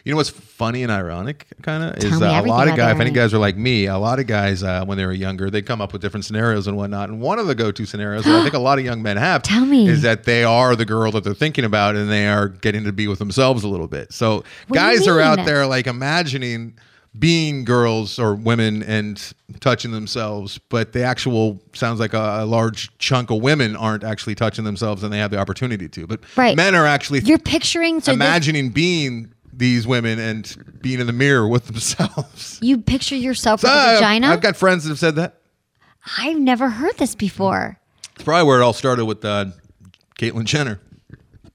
[0.06, 2.94] you know, what's funny and ironic, kind of, is uh, a lot of guys.
[2.96, 5.50] If any guys are like me, a lot of guys uh, when they were younger,
[5.50, 7.10] they come up with different scenarios and whatnot.
[7.10, 9.42] And one of the go-to scenarios that I think a lot of young men have,
[9.42, 9.88] Tell me.
[9.90, 12.94] is that they are the girl that they're thinking about, and they are getting to
[12.94, 14.14] be with themselves a little bit.
[14.14, 16.76] So What guys are out there like imagining
[17.18, 22.96] being girls or women and touching themselves, but the actual sounds like a, a large
[23.00, 26.06] chunk of women aren't actually touching themselves and they have the opportunity to.
[26.06, 26.56] But Right.
[26.56, 31.14] men are actually You're picturing so this, imagining being these women and being in the
[31.14, 32.60] mirror with themselves.
[32.62, 34.28] you picture yourself with a vagina.
[34.28, 35.42] I've got friends that have said that.
[36.18, 37.80] I've never heard this before.
[38.16, 39.46] It's probably where it all started with uh,
[40.20, 40.80] Caitlyn Jenner.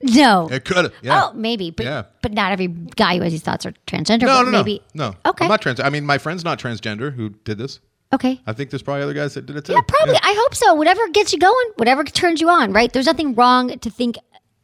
[0.05, 0.49] No.
[0.51, 0.93] It could have.
[1.03, 1.25] Yeah.
[1.25, 2.03] Oh, maybe, but Yeah.
[2.23, 4.23] but not every guy who has these thoughts are transgender.
[4.23, 5.31] no, but no, maybe no, no.
[5.31, 5.47] Okay.
[5.47, 5.81] I'm not trans.
[5.81, 7.81] I mean, my friend's not transgender who did this.
[8.13, 8.41] okay.
[8.47, 9.73] I think there's probably other guys that did it too.
[9.73, 10.17] Yeah, probably.
[10.17, 10.75] I hope so.
[10.75, 12.93] Whatever gets you going, whatever turns you on, right?
[12.93, 14.17] There's nothing wrong to think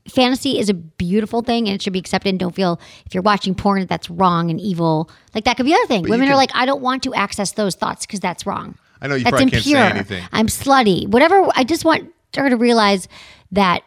[0.08, 2.28] fantasy is a beautiful thing and it should be accepted.
[2.30, 5.10] And don't feel if you're watching porn that that's wrong and evil.
[5.34, 6.04] Like that could be the other thing.
[6.04, 8.76] you Women are like, I don't want to access those thoughts because that's wrong.
[9.00, 9.84] I know you that's probably can't say impure.
[9.86, 10.24] anything.
[10.32, 11.06] I'm slutty.
[11.08, 11.48] Whatever.
[11.54, 13.08] I just want her to realize
[13.52, 13.82] that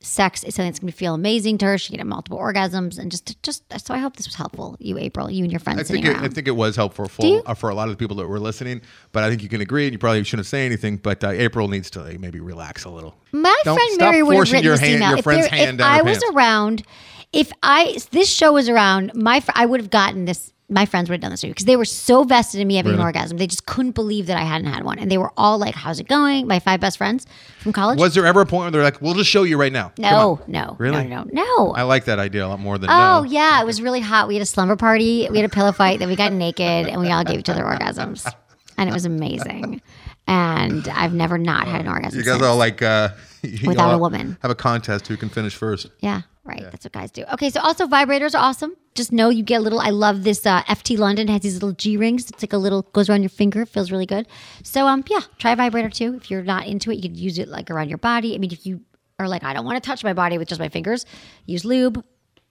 [0.00, 1.78] sex is something that's going to feel amazing to her.
[1.78, 3.64] She can have multiple orgasms and just, just.
[3.84, 6.16] So I hope this was helpful, you April, you and your friends I think it.
[6.16, 8.38] I think it was helpful for uh, for a lot of the people that were
[8.38, 8.82] listening,
[9.12, 9.84] but I think you can agree.
[9.84, 12.90] and You probably shouldn't say anything, but uh, April needs to like, maybe relax a
[12.90, 13.16] little.
[13.32, 15.08] My Don't friend Mary would have written your this hand- email.
[15.10, 16.82] your if friend's there- hand if down her I was around,
[17.32, 20.52] if I this show was around, my fr- I would have gotten this.
[20.68, 22.74] My friends would have done this to you because they were so vested in me
[22.74, 23.38] having an orgasm.
[23.38, 26.00] They just couldn't believe that I hadn't had one, and they were all like, "How's
[26.00, 27.24] it going?" My five best friends
[27.60, 27.98] from college.
[28.00, 29.92] Was there ever a point where they're like, "We'll just show you right now"?
[29.96, 31.06] No, no, Really?
[31.06, 31.74] no, no, no.
[31.74, 33.22] I like that idea a lot more than Oh no.
[33.24, 34.26] yeah, it was really hot.
[34.26, 35.28] We had a slumber party.
[35.30, 36.00] We had a pillow fight.
[36.00, 38.28] Then we got naked, and we all gave each other orgasms,
[38.76, 39.80] and it was amazing.
[40.26, 42.18] And I've never not had an orgasm.
[42.18, 42.44] You guys since.
[42.46, 43.10] all like uh,
[43.64, 44.36] Without a woman.
[44.42, 45.86] Have a contest who can finish first.
[46.00, 46.62] Yeah, right.
[46.62, 47.24] That's what guys do.
[47.32, 48.76] Okay, so also vibrators are awesome.
[48.94, 49.80] Just know you get a little.
[49.80, 50.46] I love this.
[50.46, 52.30] Uh, FT London has these little G rings.
[52.30, 53.62] It's like a little goes around your finger.
[53.62, 54.26] It feels really good.
[54.62, 56.14] So um, yeah, try a vibrator too.
[56.14, 58.34] If you're not into it, you could use it like around your body.
[58.34, 58.80] I mean, if you
[59.18, 61.06] are like, I don't want to touch my body with just my fingers,
[61.46, 62.04] use lube,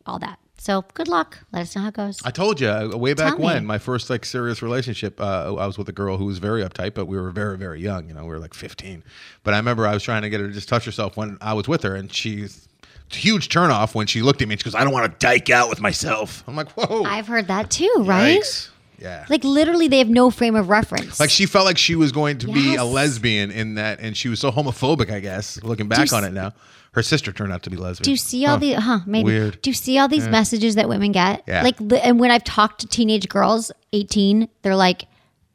[0.05, 0.39] all that.
[0.57, 1.39] So good luck.
[1.51, 2.21] Let us know how it goes.
[2.23, 3.45] I told you uh, way back Tell me.
[3.45, 5.19] when my first like serious relationship.
[5.19, 7.81] Uh, I was with a girl who was very uptight, but we were very very
[7.81, 8.07] young.
[8.07, 9.03] You know, we were like 15.
[9.43, 11.53] But I remember I was trying to get her to just touch herself when I
[11.53, 12.64] was with her, and she's
[13.09, 15.49] huge turnoff when she looked at me and she goes, "I don't want to dyke
[15.49, 18.39] out with myself." I'm like, "Whoa!" I've heard that too, right?
[18.41, 18.69] Yikes.
[18.97, 19.25] Yeah.
[19.29, 21.19] Like literally, they have no frame of reference.
[21.19, 24.29] Like she felt like she was going to be a lesbian in that, and she
[24.29, 25.11] was so homophobic.
[25.11, 26.53] I guess looking back on s- it now,
[26.93, 28.05] her sister turned out to be lesbian.
[28.05, 28.59] Do you see all Huh.
[28.59, 29.25] the huh maybe?
[29.25, 29.61] Weird.
[29.61, 31.43] Do you see all these messages that women get?
[31.45, 31.61] Yeah.
[31.61, 35.05] Like li- and when I've talked to teenage girls, 18, they're like,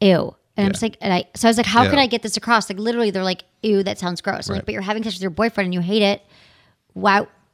[0.03, 0.37] ew.
[0.59, 1.91] And I'm just like, and I so I was like, how Yeah.
[1.91, 2.69] could I get this across?
[2.69, 4.49] Like literally, they're like, ew, that sounds gross.
[4.49, 4.59] I'm Right.
[4.59, 6.23] like, but you're having sex with your boyfriend and you hate it.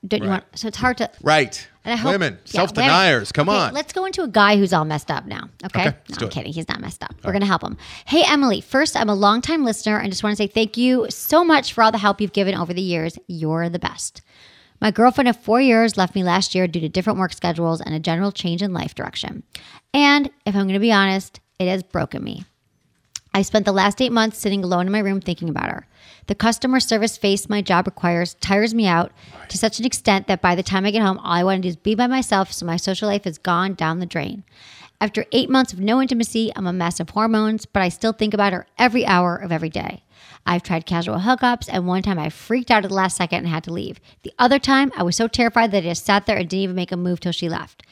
[0.03, 0.45] Wow, don't you want?
[0.55, 1.11] So it's hard to.
[1.23, 1.69] Right.
[1.85, 3.31] Hope, Women, yeah, self deniers.
[3.31, 3.73] Come Okay, on.
[3.73, 5.49] Let's go into a guy who's all messed up now.
[5.65, 5.83] Okay.
[5.89, 6.31] Okay, no, I'm it.
[6.33, 6.53] kidding.
[6.53, 7.15] He's not messed up.
[7.25, 7.77] We're going to help him.
[8.07, 8.61] Hey, Emily.
[8.61, 11.85] First, I'm a longtime listener and just want to say thank you so much for
[11.85, 13.19] all the help you've given over the years.
[13.29, 14.23] You're the best.
[14.81, 17.95] My girlfriend of four years left me last year due to different work schedules and
[17.95, 19.45] a general change in life direction.
[19.95, 22.45] And if I'm going to be honest, it has broken me.
[23.33, 25.87] I spent the last eight months sitting alone in my room thinking about her.
[26.27, 29.13] The customer service face my job requires tires me out
[29.49, 31.63] to such an extent that by the time I get home, all I want to
[31.63, 34.43] do is be by myself, so my social life has gone down the drain.
[35.01, 38.35] After eight months of no intimacy, I'm a mess of hormones, but I still think
[38.35, 40.03] about her every hour of every day.
[40.47, 43.49] I've tried casual hookups, and one time I freaked out at the last second and
[43.49, 44.01] had to leave.
[44.23, 46.77] The other time, I was so terrified that I just sat there and didn't even
[46.77, 47.83] make a move till she left.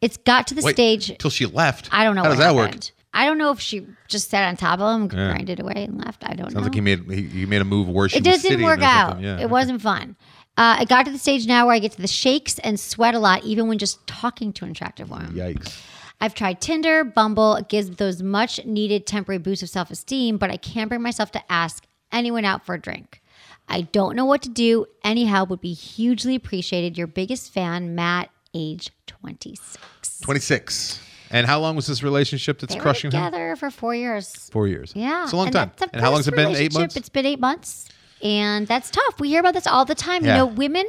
[0.00, 1.16] It's got to the Wait, stage.
[1.18, 1.88] till she left.
[1.92, 2.90] I don't know How does that happened.
[2.95, 2.95] work?
[3.16, 6.22] I don't know if she just sat on top of him, grinded away, and left.
[6.22, 6.60] I don't know.
[6.60, 8.82] Sounds like he made he, he made a move where she it just didn't work
[8.82, 9.22] out.
[9.22, 9.40] Yeah.
[9.40, 10.16] It wasn't fun.
[10.58, 13.14] Uh, it got to the stage now where I get to the shakes and sweat
[13.14, 15.32] a lot, even when just talking to an attractive woman.
[15.32, 15.82] Yikes.
[16.20, 17.56] I've tried Tinder, Bumble.
[17.56, 21.30] It gives those much needed temporary boosts of self esteem, but I can't bring myself
[21.32, 23.22] to ask anyone out for a drink.
[23.66, 24.84] I don't know what to do.
[25.02, 26.98] Any help would be hugely appreciated.
[26.98, 30.20] Your biggest fan, Matt, age 26.
[30.20, 31.00] 26.
[31.30, 33.22] And how long was this relationship that's They were crushing him?
[33.24, 34.48] together for four years.
[34.50, 34.92] Four years.
[34.94, 35.24] Yeah.
[35.24, 35.70] It's a long and time.
[35.92, 36.54] And how long has it been?
[36.54, 36.96] Eight months.
[36.96, 37.88] It's been eight months.
[38.22, 39.20] And that's tough.
[39.20, 40.24] We hear about this all the time.
[40.24, 40.32] Yeah.
[40.32, 40.86] You know, women.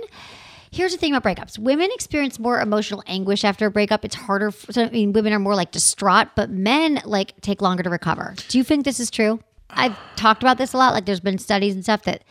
[0.69, 1.57] Here's the thing about breakups.
[1.57, 4.03] Women experience more emotional anguish after a breakup.
[4.03, 4.51] It's harder.
[4.51, 7.89] For, so, I mean, women are more like distraught, but men like take longer to
[7.89, 8.35] recover.
[8.49, 9.39] Do you think this is true?
[9.69, 10.93] I've talked about this a lot.
[10.93, 12.23] Like, there's been studies and stuff that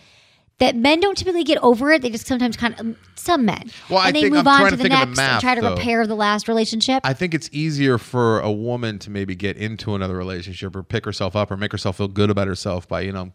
[0.58, 2.02] that men don't typically get over it.
[2.02, 3.70] They just sometimes kind of um, some men.
[3.90, 5.18] Well, I and they think- move I'm on to to the think of the next
[5.20, 5.74] and try to though.
[5.74, 7.02] repair the last relationship.
[7.04, 11.04] I think it's easier for a woman to maybe get into another relationship or pick
[11.04, 13.32] herself up or make herself feel good about herself by, you know,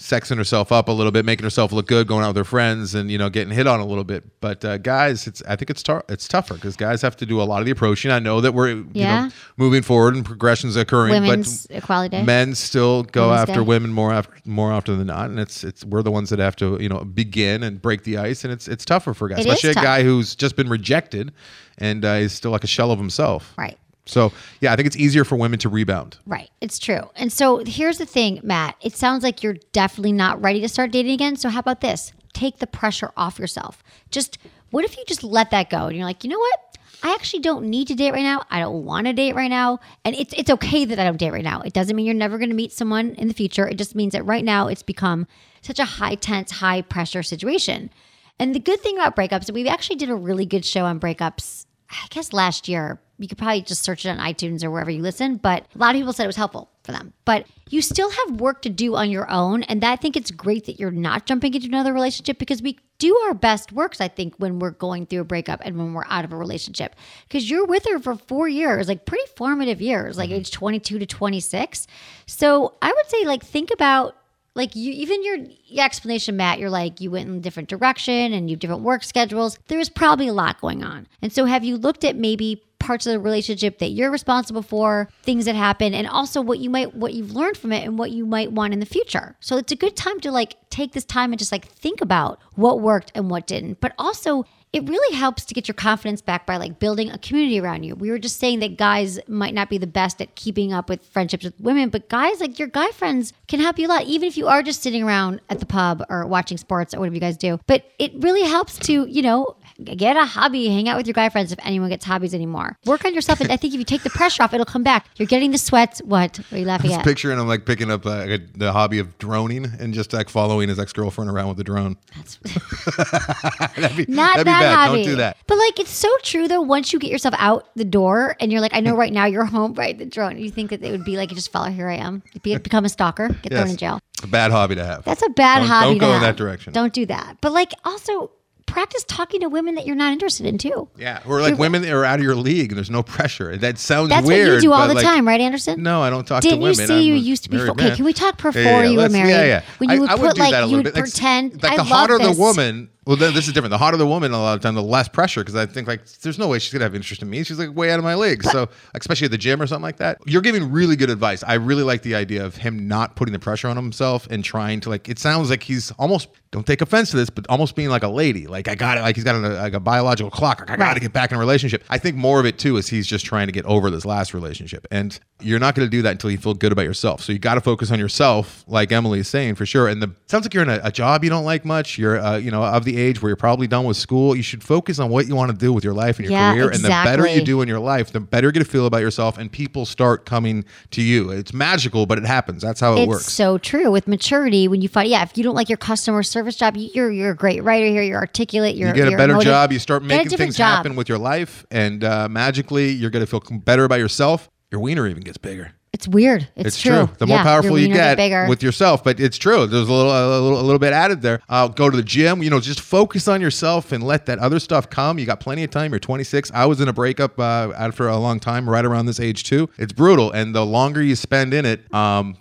[0.00, 2.94] sexing herself up a little bit, making herself look good, going out with her friends,
[2.94, 4.24] and you know, getting hit on a little bit.
[4.40, 7.40] But uh, guys, it's I think it's tar- it's tougher because guys have to do
[7.40, 8.10] a lot of the approaching.
[8.10, 9.26] I know that we're you Yeah.
[9.26, 12.22] know moving forward and progressions occurring, Women's but Equality Day.
[12.22, 13.66] men still go Women's after Day.
[13.66, 16.56] women more after more often than not, and it's it's we're the ones that have
[16.56, 19.48] to you know begin and break the ice, and it's it's tougher for guys, It
[19.48, 21.32] especially a guy who's just been rejected
[21.76, 23.52] and uh, is still like a shell of himself.
[23.58, 23.76] right.
[24.06, 26.18] So yeah, I think it's easier for women to rebound.
[26.26, 26.50] Right.
[26.60, 27.10] It's true.
[27.16, 28.76] And so here's the thing, Matt.
[28.80, 31.36] It sounds like you're definitely not ready to start dating again.
[31.36, 32.12] So how about this?
[32.32, 33.82] Take the pressure off yourself.
[34.10, 34.38] Just
[34.70, 36.78] what if you just let that go and you're like, you know what?
[37.02, 38.42] I actually don't need to date right now.
[38.50, 39.80] I don't want to date right now.
[40.04, 41.62] And it's it's okay that I don't date right now.
[41.62, 43.66] It doesn't mean you're never going to meet someone in the future.
[43.66, 45.26] It just means that right now it's become
[45.62, 47.90] such a high tense, high pressure situation.
[48.38, 51.66] And the good thing about breakups, we actually did a really good show on breakups,
[51.90, 53.00] I guess last year.
[53.20, 55.94] You could probably just search it on iTunes or wherever you listen, but a lot
[55.94, 57.12] of people said it was helpful for them.
[57.26, 59.62] But you still have work to do on your own.
[59.64, 63.16] And I think it's great that you're not jumping into another relationship because we do
[63.26, 66.24] our best works, I think, when we're going through a breakup and when we're out
[66.24, 66.96] of a relationship.
[67.28, 70.38] Because you're with her for four years, like pretty formative years, like mm-hmm.
[70.38, 71.86] age 22 to 26.
[72.26, 74.16] So I would say, like, think about
[74.54, 75.38] like you even your,
[75.82, 79.04] explanation matt you're like you went in a different direction and you have different work
[79.04, 79.58] schedules.
[79.68, 81.06] There's probably a lot going on.
[81.22, 85.08] And so have you looked at maybe parts of the relationship that you're responsible for
[85.22, 88.10] things that happen and also what you might what you've learned from it and what
[88.10, 89.36] you might want in the future?
[89.40, 92.40] So it's a good time to like take this time and just like think about
[92.54, 96.46] what worked and what didn't but also it really helps to get your confidence back
[96.46, 97.96] by like building a community around you.
[97.96, 101.04] We were just saying that guys might not be the best at keeping up with
[101.06, 104.28] friendships with women, but guys, like your guy friends can help you a lot, even
[104.28, 107.20] if you are just sitting around at the pub or watching sports or whatever you
[107.20, 107.58] guys do.
[107.66, 111.28] But it really helps to, you know, get a hobby, hang out with your guy
[111.28, 112.76] friends if anyone gets hobbies anymore.
[112.86, 113.40] Work on yourself.
[113.40, 115.06] And I think if you take the pressure off, it'll come back.
[115.16, 116.00] You're getting the sweats.
[116.02, 117.04] What are you laughing Just at?
[117.04, 120.78] picturing him like picking up uh, the hobby of droning and just like following his
[120.78, 121.96] ex girlfriend around with the drone.
[123.76, 124.74] that'd be, Not that'd be bad.
[124.74, 125.02] hobby.
[125.02, 125.36] Don't do that.
[125.46, 126.60] But like, it's so true though.
[126.60, 129.44] Once you get yourself out the door and you're like, I know right now you're
[129.44, 129.96] home, right?
[129.96, 130.38] The drone.
[130.38, 131.70] You think that it would be like, just follow.
[131.70, 132.22] Here I am.
[132.42, 133.28] Be, become a stalker.
[133.28, 134.00] Get thrown in jail.
[134.14, 135.04] It's a bad hobby to have.
[135.04, 135.86] That's a bad Don't- hobby.
[135.90, 136.22] don't go in have.
[136.22, 136.72] that direction.
[136.72, 137.36] Don't do that.
[137.40, 138.30] But like, also
[138.70, 140.88] practice talking to women that you're not interested in too.
[140.96, 143.56] Yeah, or like women that are out of your league and there's no pressure.
[143.56, 144.46] That sounds That's weird.
[144.46, 145.82] That's what you do all the like, time, right, Anderson?
[145.82, 146.86] No, I don't talk Didn't to you women.
[146.86, 147.56] say I'm you used to be?
[147.56, 149.30] married okay, can we talk before Yeah, yeah, you were married?
[149.30, 149.62] Yeah, yeah.
[149.78, 150.94] When you I- would I, put do like that a you little would bit.
[150.94, 151.62] Like, pretend.
[151.62, 152.90] Like the hotter the woman.
[153.10, 153.72] Well, then this is different.
[153.72, 156.06] The hotter the woman, a lot of time, the less pressure because I think like
[156.20, 157.42] there's no way she's gonna have interest in me.
[157.42, 158.44] She's like way out of my league.
[158.44, 160.18] So especially at the gym or something like that.
[160.26, 161.42] You're giving really good advice.
[161.42, 164.78] I really like the idea of him not putting the pressure on himself and trying
[164.82, 165.08] to like.
[165.08, 166.28] It sounds like he's almost.
[166.52, 168.46] Don't take offense to this, but almost being like a lady.
[168.46, 169.00] Like I got it.
[169.00, 170.60] Like he's got a, like a biological clock.
[170.60, 171.82] Like I got to get back in a relationship.
[171.90, 174.34] I think more of it too is he's just trying to get over this last
[174.34, 177.22] relationship, and you're not going to do that until you feel good about yourself.
[177.22, 179.88] So you got to focus on yourself, like Emily is saying for sure.
[179.88, 181.98] And the sounds like you're in a, a job you don't like much.
[181.98, 184.34] You're uh, you know of the age where you're probably done with school.
[184.36, 186.52] You should focus on what you want to do with your life and your Yeah,
[186.52, 186.70] career.
[186.70, 189.00] And the better you do in your life, the better you're going to feel about
[189.02, 191.30] yourself, and people start coming to you.
[191.30, 192.62] It's magical, but it happens.
[192.62, 193.26] That's how it It's works.
[193.32, 193.90] so true.
[193.90, 196.90] With maturity, when you find, yeah, if you don't like your customer service job, you-
[196.94, 198.02] you're you're a great writer here.
[198.02, 198.76] You're articulate.
[198.76, 199.72] You're you get a better job.
[199.72, 200.76] You start making things job.
[200.76, 204.49] happen with your life, and uh, magically you're going to feel better about yourself.
[204.70, 205.72] Your wiener even gets bigger.
[205.92, 206.48] It's weird.
[206.54, 207.10] It's, It's, true.
[207.18, 208.46] The more powerful you get bigger.
[208.48, 209.66] with yourself, but it's true.
[209.66, 211.40] There's a little, a little, a little bit added there.
[211.48, 212.42] Uh, go to the gym.
[212.42, 215.18] You know, just focus on yourself and let that other stuff come.
[215.18, 215.90] You got plenty of time.
[215.90, 216.52] You're 26.
[216.54, 219.68] I was in a breakup uh, after a long time, right around this age too.
[219.78, 222.36] It's brutal, and the longer you spend in it, um,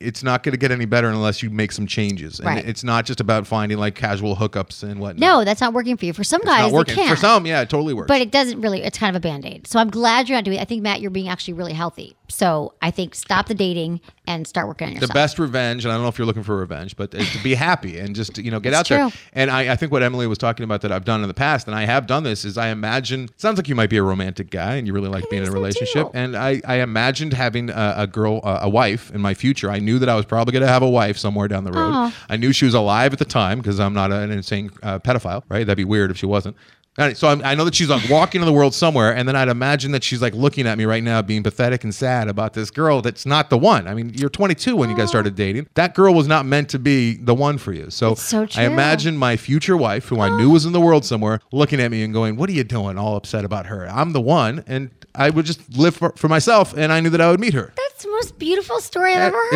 [0.00, 2.38] it's not going to get any better unless you make some changes.
[2.40, 2.66] And Right.
[2.66, 5.18] it's not just about finding like casual hookups and whatnot.
[5.20, 6.12] no, that's not working for you.
[6.14, 6.92] For some it's guys, not working.
[6.94, 7.08] it can.
[7.14, 8.08] For some, yeah, it totally works.
[8.08, 8.82] But it doesn't really.
[8.82, 9.66] It's kind of a band aid.
[9.66, 10.58] So I'm glad you're not doing.
[10.58, 10.62] it.
[10.62, 12.16] I think Matt, you're being actually really healthy.
[12.30, 15.08] So I think stop the dating and start working on yourself.
[15.08, 17.54] the best revenge, and I don't know if you're looking for revenge, but to be
[17.54, 19.10] happy and just you know get out there.
[19.32, 21.66] And I, I think what Emily was talking about that I've done in the past,
[21.66, 23.28] and I have done this, is I imagine.
[23.36, 25.52] Sounds like you might be a romantic guy and you really like being in a
[25.52, 26.06] relationship.
[26.06, 26.10] too.
[26.14, 29.70] And I, I imagined having a, a girl, a, a wife in my future.
[29.70, 31.92] I knew that I was probably going to have a wife somewhere down the road.
[31.92, 32.26] Aw.
[32.28, 35.42] I knew she was alive at the time because I'm not an insane uh, pedophile,
[35.48, 35.66] right?
[35.66, 36.56] That'd be weird if she wasn't.
[36.98, 39.36] Alright, So I'm, I know that she's like walking in the world somewhere, and then
[39.36, 42.52] I'd imagine that she's like looking at me right now, being pathetic and sad about
[42.52, 43.86] this girl that's not the one.
[43.86, 45.68] I mean, you're 22 when you guys started dating.
[45.74, 47.90] That girl was not meant to be the one for you.
[47.90, 51.38] So, so I imagine my future wife, who I knew was in the world somewhere,
[51.52, 52.98] looking at me and going, "What are you doing?
[52.98, 53.88] All upset about her?
[53.88, 57.20] I'm the one." And I would just live for, for myself, and I knew that
[57.20, 57.72] I would meet her.
[57.76, 59.54] That's the most beautiful story I've Uh, ever heard.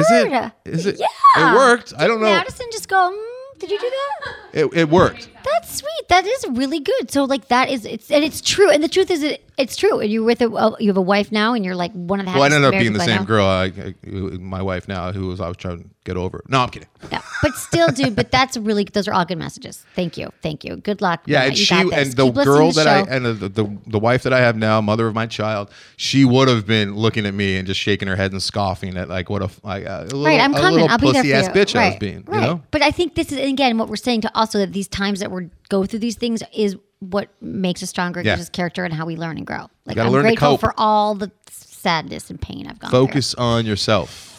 [0.64, 0.98] Is it?
[1.00, 1.06] Yeah.
[1.36, 1.92] It worked.
[1.98, 2.26] I don't know.
[2.26, 2.96] Madison just go.
[2.96, 3.33] Mm,
[3.66, 4.34] did you do that?
[4.54, 5.28] It, it worked.
[5.44, 6.08] That's sweet.
[6.08, 7.10] That is really good.
[7.10, 8.70] So like that is it's and it's true.
[8.70, 9.98] And the truth is it it's true.
[9.98, 12.26] And you're with a uh, you have a wife now, and you're like one of
[12.26, 12.32] the.
[12.32, 15.40] Well, I ended up being the same girl, I, I, my wife now, who was
[15.40, 16.44] I was trying to get over.
[16.46, 16.88] No, I'm kidding.
[17.10, 18.16] Yeah, but still, dude.
[18.16, 19.84] But that's really those are all good messages.
[19.94, 20.76] Thank you, thank you.
[20.76, 21.22] Good luck.
[21.26, 21.48] Yeah, Matt.
[21.48, 24.32] and You she and the Keep girl that I and the, the the wife that
[24.32, 27.66] I have now, mother of my child, she would have been looking at me and
[27.66, 30.54] just shaking her head and scoffing at like what a like a little, right, I'm
[30.54, 30.88] a coming.
[30.88, 31.52] I'll be there for ass you.
[31.52, 32.24] bitch right, I was being.
[32.26, 32.40] right.
[32.40, 34.88] You know, But I think this is again what we're saying to also that these
[34.88, 38.32] times that we're go through these things is what makes us stronger, Yeah.
[38.36, 39.68] gives us character, and how we learn and grow.
[39.84, 43.06] Like gotta I'm learn to grateful for all the sadness and pain I've gone through.
[43.06, 44.33] focus on yourself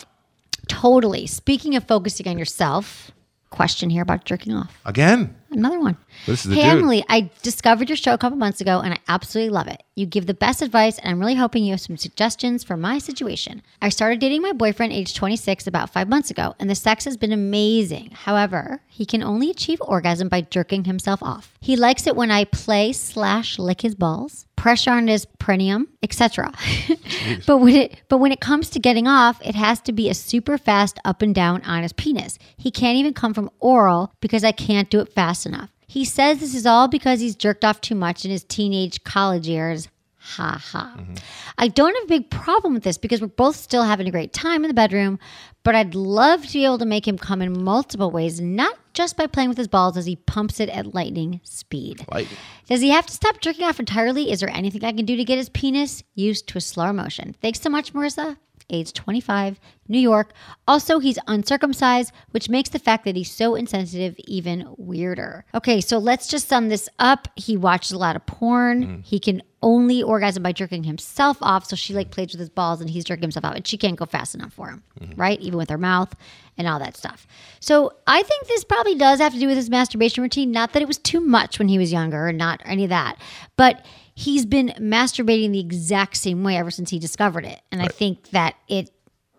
[0.67, 1.27] Totally.
[1.27, 3.11] Speaking of focusing on yourself,
[3.49, 4.77] question here about jerking off.
[4.85, 5.35] again.
[5.51, 5.95] Another one.
[6.25, 6.79] This is the hey, dude.
[6.79, 9.83] Emily, I discovered your show a couple months ago and I absolutely love it.
[9.95, 12.97] You give the best advice, and I'm really hoping you have some suggestions for my
[12.97, 13.61] situation.
[13.81, 17.15] I started dating my boyfriend, age 26, about five months ago, and the sex has
[17.15, 18.09] been amazing.
[18.11, 21.53] However, he can only achieve orgasm by jerking himself off.
[21.61, 26.51] He likes it when I play slash lick his balls, pressure on his perineum, etc.
[27.45, 30.15] but when it but when it comes to getting off, it has to be a
[30.15, 32.39] super fast up and down on his penis.
[32.57, 35.69] He can't even come from oral because I can't do it fast enough.
[35.85, 39.47] He says this is all because he's jerked off too much in his teenage college
[39.47, 39.87] years.
[40.17, 40.95] Ha ha.
[40.97, 41.13] Mm-hmm.
[41.59, 44.33] I don't have a big problem with this because we're both still having a great
[44.33, 45.19] time in the bedroom,
[45.61, 49.15] but I'd love to be able to make him come in multiple ways, not just
[49.17, 52.03] by playing with his balls as he pumps it at lightning speed.
[52.11, 52.39] Lightning.
[52.67, 54.31] Does he have to stop jerking off entirely?
[54.31, 57.35] Is there anything I can do to get his penis used to a slower motion?
[57.41, 58.37] Thanks so much, Marissa.
[58.69, 60.33] Age 25, New York.
[60.67, 65.45] Also, he's uncircumcised, which makes the fact that he's so insensitive even weirder.
[65.53, 67.27] Okay, so let's just sum this up.
[67.35, 68.83] He watches a lot of porn.
[68.83, 69.01] Mm-hmm.
[69.01, 71.65] He can only orgasm by jerking himself off.
[71.65, 73.97] So she like plays with his balls and he's jerking himself off, and she can't
[73.97, 75.19] go fast enough for him, mm-hmm.
[75.19, 75.41] right?
[75.41, 76.15] Even with her mouth
[76.57, 77.25] and all that stuff.
[77.59, 80.51] So I think this probably does have to do with his masturbation routine.
[80.51, 83.17] Not that it was too much when he was younger, and not any of that,
[83.57, 87.59] but he's been masturbating the exact same way ever since he discovered it.
[87.71, 88.91] And I think that it,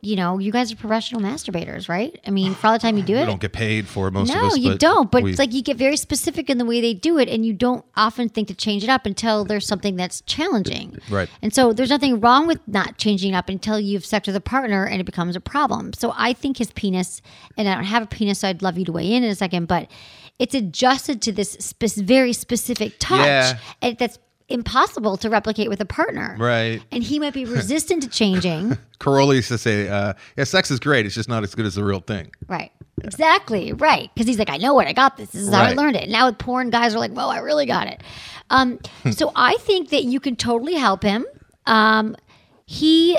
[0.06, 2.18] you know, you guys are professional masturbators, right?
[2.26, 3.22] I mean, for all the time you do We it.
[3.22, 5.10] You don't get paid for most of No, you but don't.
[5.10, 7.44] But we- it's like you get very specific in the way they do it, and
[7.44, 10.98] you don't often think to change it up until there's something that's challenging.
[11.10, 11.28] Right.
[11.42, 14.40] And so there's nothing wrong with not changing it up until you've sex with a
[14.40, 15.92] partner and it becomes a problem.
[15.92, 17.20] So I think his penis,
[17.56, 19.34] and I don't have a penis, so I'd love you to weigh in in a
[19.34, 19.90] second, but
[20.38, 23.58] it's adjusted to this spe- very specific touch Yeah.
[23.82, 24.18] and that's
[24.48, 26.36] impossible to replicate with a partner.
[26.38, 26.82] Right.
[26.92, 28.78] And he might be resistant to changing.
[29.00, 31.06] Carolla used to say, uh, "Yeah, sex is great.
[31.06, 32.72] It's just not as good as the real thing." Right.
[33.04, 33.72] Exactly.
[33.72, 34.10] Right.
[34.14, 35.30] Because he's like, I know what I got this.
[35.30, 36.04] This is how I learned it.
[36.04, 38.02] And now with porn, guys are like, well, I really got it.
[38.48, 38.78] Um,
[39.10, 41.26] so I think that you can totally help him.
[41.66, 42.16] Um,
[42.64, 43.18] he,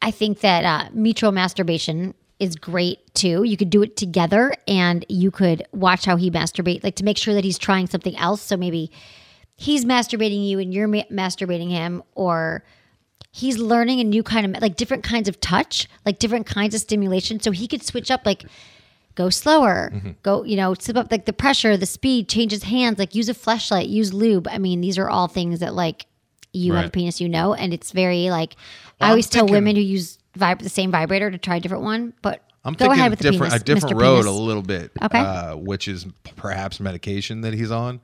[0.00, 3.42] I think that uh, mutual masturbation is great too.
[3.44, 7.18] You could do it together and you could watch how he masturbate, like to make
[7.18, 8.40] sure that he's trying something else.
[8.40, 8.90] So maybe
[9.62, 12.64] he's masturbating you and you're ma- masturbating him, or
[13.30, 16.80] he's learning a new kind of like different kinds of touch, like different kinds of
[16.80, 17.38] stimulation.
[17.40, 18.44] So he could switch up like
[19.14, 19.92] go slower,
[20.22, 23.28] go, you know, slip up like the pressure, the speed, change his hands, like use
[23.28, 24.48] a flashlight, use lube.
[24.48, 26.06] I mean, these are all things that like
[26.52, 29.46] you have a penis, you know, and it's very like I Well, I'm always tell
[29.46, 32.86] women who use vib- the same vibrator to try a different one, but I'm go
[32.86, 34.00] thinking ahead with the different, penis, a different Mr.
[34.00, 34.26] road Penis.
[34.26, 34.90] a little bit.
[35.00, 35.18] Okay.
[35.18, 36.06] Uh, which is
[36.36, 38.00] perhaps medication that he's on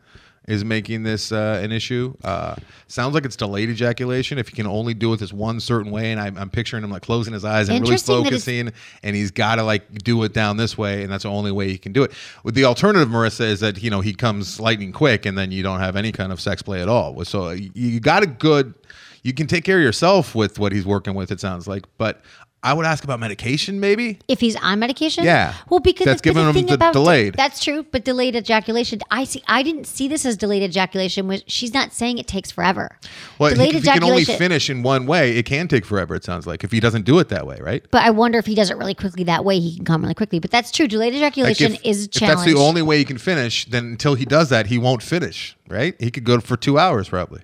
[0.48, 2.14] is making this uh, an issue.
[2.24, 2.56] Uh,
[2.88, 4.38] sounds like it's delayed ejaculation.
[4.38, 6.90] If he can only do it this one certain way, and I'm, I'm picturing him
[6.90, 8.72] like closing his eyes and really Interesting that it's- focusing,
[9.02, 11.68] and he's got to like do it down this way, and that's the only way
[11.68, 12.12] he can do it.
[12.42, 15.62] With the alternative, Marissa, is that you know he comes lightning quick, and then you
[15.62, 17.24] don't have any kind of sex play at all.
[17.24, 18.74] So you, you got a good.
[19.22, 21.30] You can take care of yourself with what he's working with.
[21.30, 22.22] It sounds like, but
[22.60, 24.18] I would ask about medication, maybe.
[24.26, 25.22] if he's on medication.
[25.22, 25.54] Yeah.
[25.70, 27.34] Well, because That's the, giving the him thing the about delayed.
[27.34, 29.00] That's true, but delayed ejaculation.
[29.12, 29.44] I see.
[29.46, 31.28] I didn't see this as delayed ejaculation.
[31.28, 32.98] Was she's not saying it takes forever?
[33.38, 36.16] Well, he, delayed if he can only finish in one way, it can take forever.
[36.16, 37.84] It sounds like if he doesn't do it that way, right?
[37.92, 40.14] But I wonder if he does it really quickly that way, he can come really
[40.14, 40.40] quickly.
[40.40, 40.88] But that's true.
[40.88, 43.86] Delayed Like ejaculation if, is a if that's the only way he can finish, then
[43.86, 45.94] until he does that, he won't finish, right?
[46.00, 47.42] He could go for two hours probably.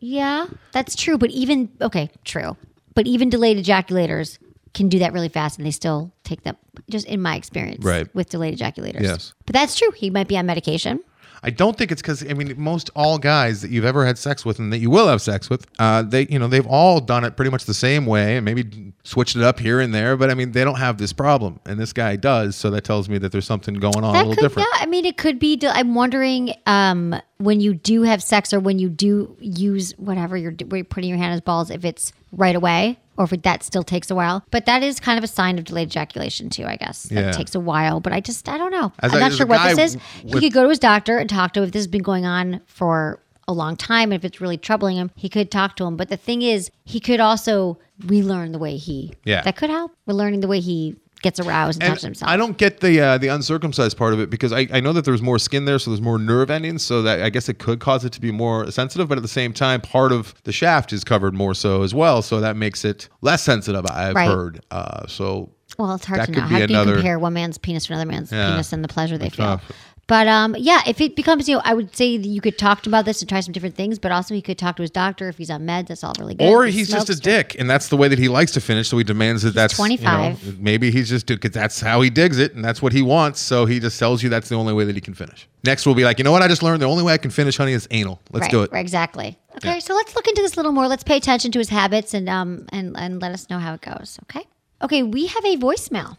[0.00, 1.16] Yeah, that's true.
[1.16, 2.58] But even okay, true.
[2.94, 4.38] But even delayed ejaculators
[4.74, 6.56] can do that really fast, and they still take them.
[6.88, 8.12] Just in my experience, Right.
[8.14, 9.02] with delayed ejaculators.
[9.02, 9.34] Yes.
[9.46, 9.90] but that's true.
[9.92, 11.00] He might be on medication.
[11.42, 14.44] I don't think it's because I mean most all guys that you've ever had sex
[14.44, 17.24] with and that you will have sex with, uh, they you know they've all done
[17.24, 20.30] it pretty much the same way and maybe switched it up here and there, but
[20.30, 23.16] I mean they don't have this problem and this guy does, so that tells me
[23.18, 24.68] that there's something going on a little could, different.
[24.74, 24.82] yeah.
[24.82, 25.58] I mean, it could be.
[25.62, 30.54] I'm wondering um, when you do have sex or when you do use whatever you're,
[30.70, 34.10] you're putting your hand as balls, if it's right away or if that still takes
[34.10, 34.42] a while.
[34.50, 37.02] But that is kind of a sign of delayed ejaculation too, I guess.
[37.04, 37.32] That Yeah.
[37.32, 38.92] takes a while, but I just I don't know.
[39.00, 40.00] As I'm not sure what this is.
[40.24, 42.02] with- he could go to his doctor and talk to him if this has been
[42.02, 44.10] going on for a long time.
[44.12, 45.96] If it's really troubling him, he could talk to him.
[45.96, 49.12] But the thing is, he could also relearn the way he.
[49.24, 49.42] Yeah.
[49.42, 49.92] That could help.
[50.08, 52.30] Relearning the way he gets aroused and, And touches himself.
[52.30, 55.04] I don't get the uh, the uncircumcised part of it because I, I know that
[55.04, 57.80] there's more skin there, so there's more nerve endings, so that I guess it could
[57.80, 59.08] cause it to be more sensitive.
[59.08, 62.22] But at the same time, part of the shaft is covered more so as well,
[62.22, 63.84] so that makes it less sensitive.
[63.90, 64.28] I've Right.
[64.30, 64.64] heard.
[64.70, 66.40] Uh, so Well, it's hard That to know.
[66.40, 68.50] How do you another- compare one man's penis to another man's Yeah.
[68.50, 69.46] penis and the pleasure they feel?
[69.46, 69.72] tough.
[70.10, 72.82] But um, yeah, if it becomes, you know, I would say that you could talk
[72.82, 74.82] to him about this and try some different things, but also he could talk to
[74.82, 75.86] his doctor if he's on meds.
[75.86, 76.48] That's all really good.
[76.48, 78.60] or If he he's just a dick, and that's the way that he likes to
[78.60, 78.88] finish.
[78.88, 80.58] So he demands that that's you know, 25.
[80.58, 83.38] maybe he's just because that's how he digs it, and that's what he wants.
[83.38, 85.48] So he just tells you that's the only way that he can finish.
[85.62, 86.42] Next, we'll be like, you know what?
[86.42, 88.20] I just learned the only way I can finish, honey, is anal.
[88.32, 88.72] Let's right, do it.
[88.72, 89.38] Right, exactly.
[89.58, 90.88] Okay, so let's look into this a little more.
[90.88, 93.80] Let's pay attention to his habits and um and and let us know how it
[93.80, 94.18] goes.
[94.24, 94.44] Okay.
[94.82, 96.16] Okay, we have a voicemail.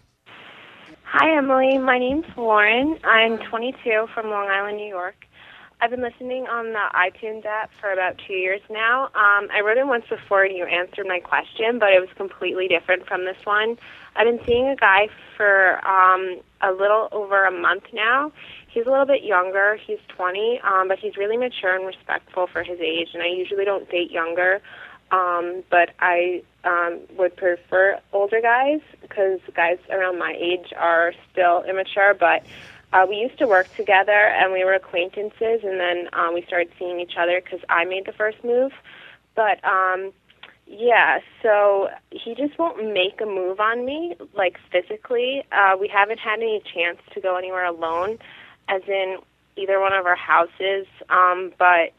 [1.13, 1.77] Hi, Emily.
[1.77, 2.97] My name's Lauren.
[3.03, 5.25] I'm 22 from Long Island, New York.
[5.81, 9.07] I've been listening on the iTunes app for about two years now.
[9.07, 12.69] Um, I wrote in once before and you answered my question, but it was completely
[12.69, 13.77] different from this one.
[14.15, 18.31] I've been seeing a guy for um, a little over a month now.
[18.69, 19.77] He's a little bit younger.
[19.85, 23.09] He's 20, um, but he's really mature and respectful for his age.
[23.13, 24.61] And I usually don't date younger,
[25.11, 31.63] um, but I um, would prefer older guys because guys around my age are still
[31.63, 32.13] immature.
[32.13, 32.43] But
[32.93, 36.71] uh, we used to work together and we were acquaintances, and then um, we started
[36.79, 38.71] seeing each other because I made the first move.
[39.35, 40.11] But um,
[40.67, 45.43] yeah, so he just won't make a move on me, like physically.
[45.51, 48.17] Uh, we haven't had any chance to go anywhere alone,
[48.69, 49.17] as in
[49.57, 50.87] either one of our houses.
[51.09, 51.93] Um, but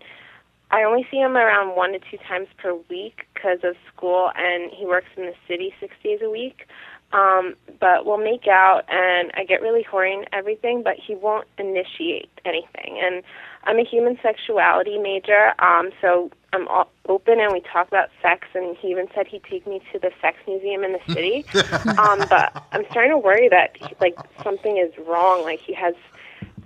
[0.72, 4.72] I only see him around one to two times per week because of school, and
[4.72, 6.66] he works in the city six days a week.
[7.12, 11.46] Um, but we'll make out, and I get really horny and everything, but he won't
[11.58, 12.98] initiate anything.
[13.02, 13.22] And
[13.64, 18.48] I'm a human sexuality major, um, so I'm all open, and we talk about sex.
[18.54, 21.44] And he even said he'd take me to the sex museum in the city.
[21.98, 25.42] um, but I'm starting to worry that like something is wrong.
[25.42, 25.94] Like he has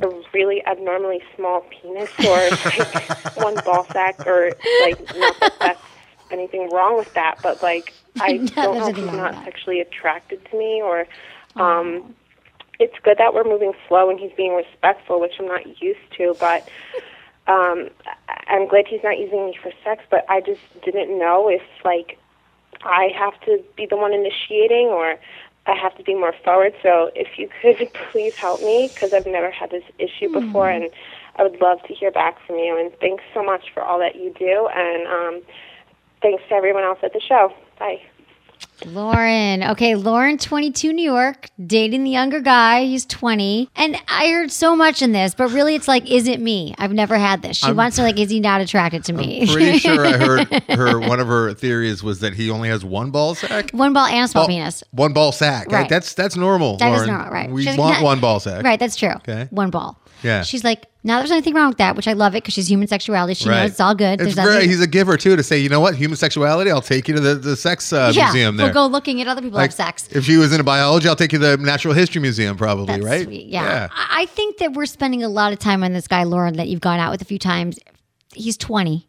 [0.03, 2.53] a really abnormally small penis, or
[2.95, 5.83] like one ball sack, or like not that that's
[6.31, 9.45] anything wrong with that, but like I No, don't know if he's not that.
[9.45, 11.07] sexually attracted to me, or
[11.57, 12.15] um,
[12.79, 16.37] it's good that we're moving slow and he's being respectful, which I'm not used to.
[16.39, 16.69] But
[17.47, 17.89] um,
[18.49, 20.03] I'm glad he's not using me for sex.
[20.11, 22.19] But I just didn't know if like
[22.83, 25.17] I have to be the one initiating or
[25.67, 26.75] I have to be more forward.
[26.83, 30.91] So if you could please help me because I've never had this issue before and
[31.37, 32.79] I would love to hear back from you.
[32.79, 34.69] And thanks so much for all that you do.
[34.75, 35.43] And um,
[36.23, 37.53] thanks to everyone else at the show.
[37.79, 38.01] Bye.
[38.85, 39.63] Lauren.
[39.63, 42.85] Okay, Lauren, 22, New York, dating the younger guy.
[42.85, 43.71] He's 20.
[43.75, 46.75] And I heard so much in this, but really it's like, is it me?
[46.79, 47.57] I've never had this.
[47.57, 49.47] She I'm- wants to, like, is he not attracted to me?
[49.51, 51.01] Pretty sure I heard her.
[51.01, 53.71] One of her theories was that he only has one ball sack.
[53.71, 54.85] one ball and a small Ball- penis.
[54.91, 55.73] One ball sack.
[55.73, 55.89] Right.
[55.89, 56.77] That's that's normal.
[56.77, 57.09] That is Lauren.
[57.11, 57.51] normal, right?
[57.51, 58.63] We She's want not- one ball sack.
[58.63, 59.11] Right, that's true.
[59.17, 59.49] Okay.
[59.51, 59.99] One ball.
[60.27, 60.43] Yeah.
[60.43, 62.89] She's like, now there's nothing wrong with that, which I love it because she's human
[62.89, 63.35] sexuality.
[63.35, 63.63] She Right.
[63.63, 64.21] knows it's all good.
[64.21, 66.71] It's There's very, nothing- he's a giver too to say, you know what, human sexuality.
[66.71, 68.67] I'll take you to the, the sex uh, yeah, museum there.
[68.67, 70.09] we'll go looking at other people Like, have sex.
[70.13, 72.87] If she was into biology, I'll take you to the natural history museum, probably.
[72.87, 73.25] That's right?
[73.25, 73.47] sweet.
[73.47, 73.89] Yeah.
[73.93, 76.69] I I think that we're spending a lot of time on this guy, Lauren, that
[76.69, 77.79] you've gone out with a few times.
[78.35, 79.09] He's 20.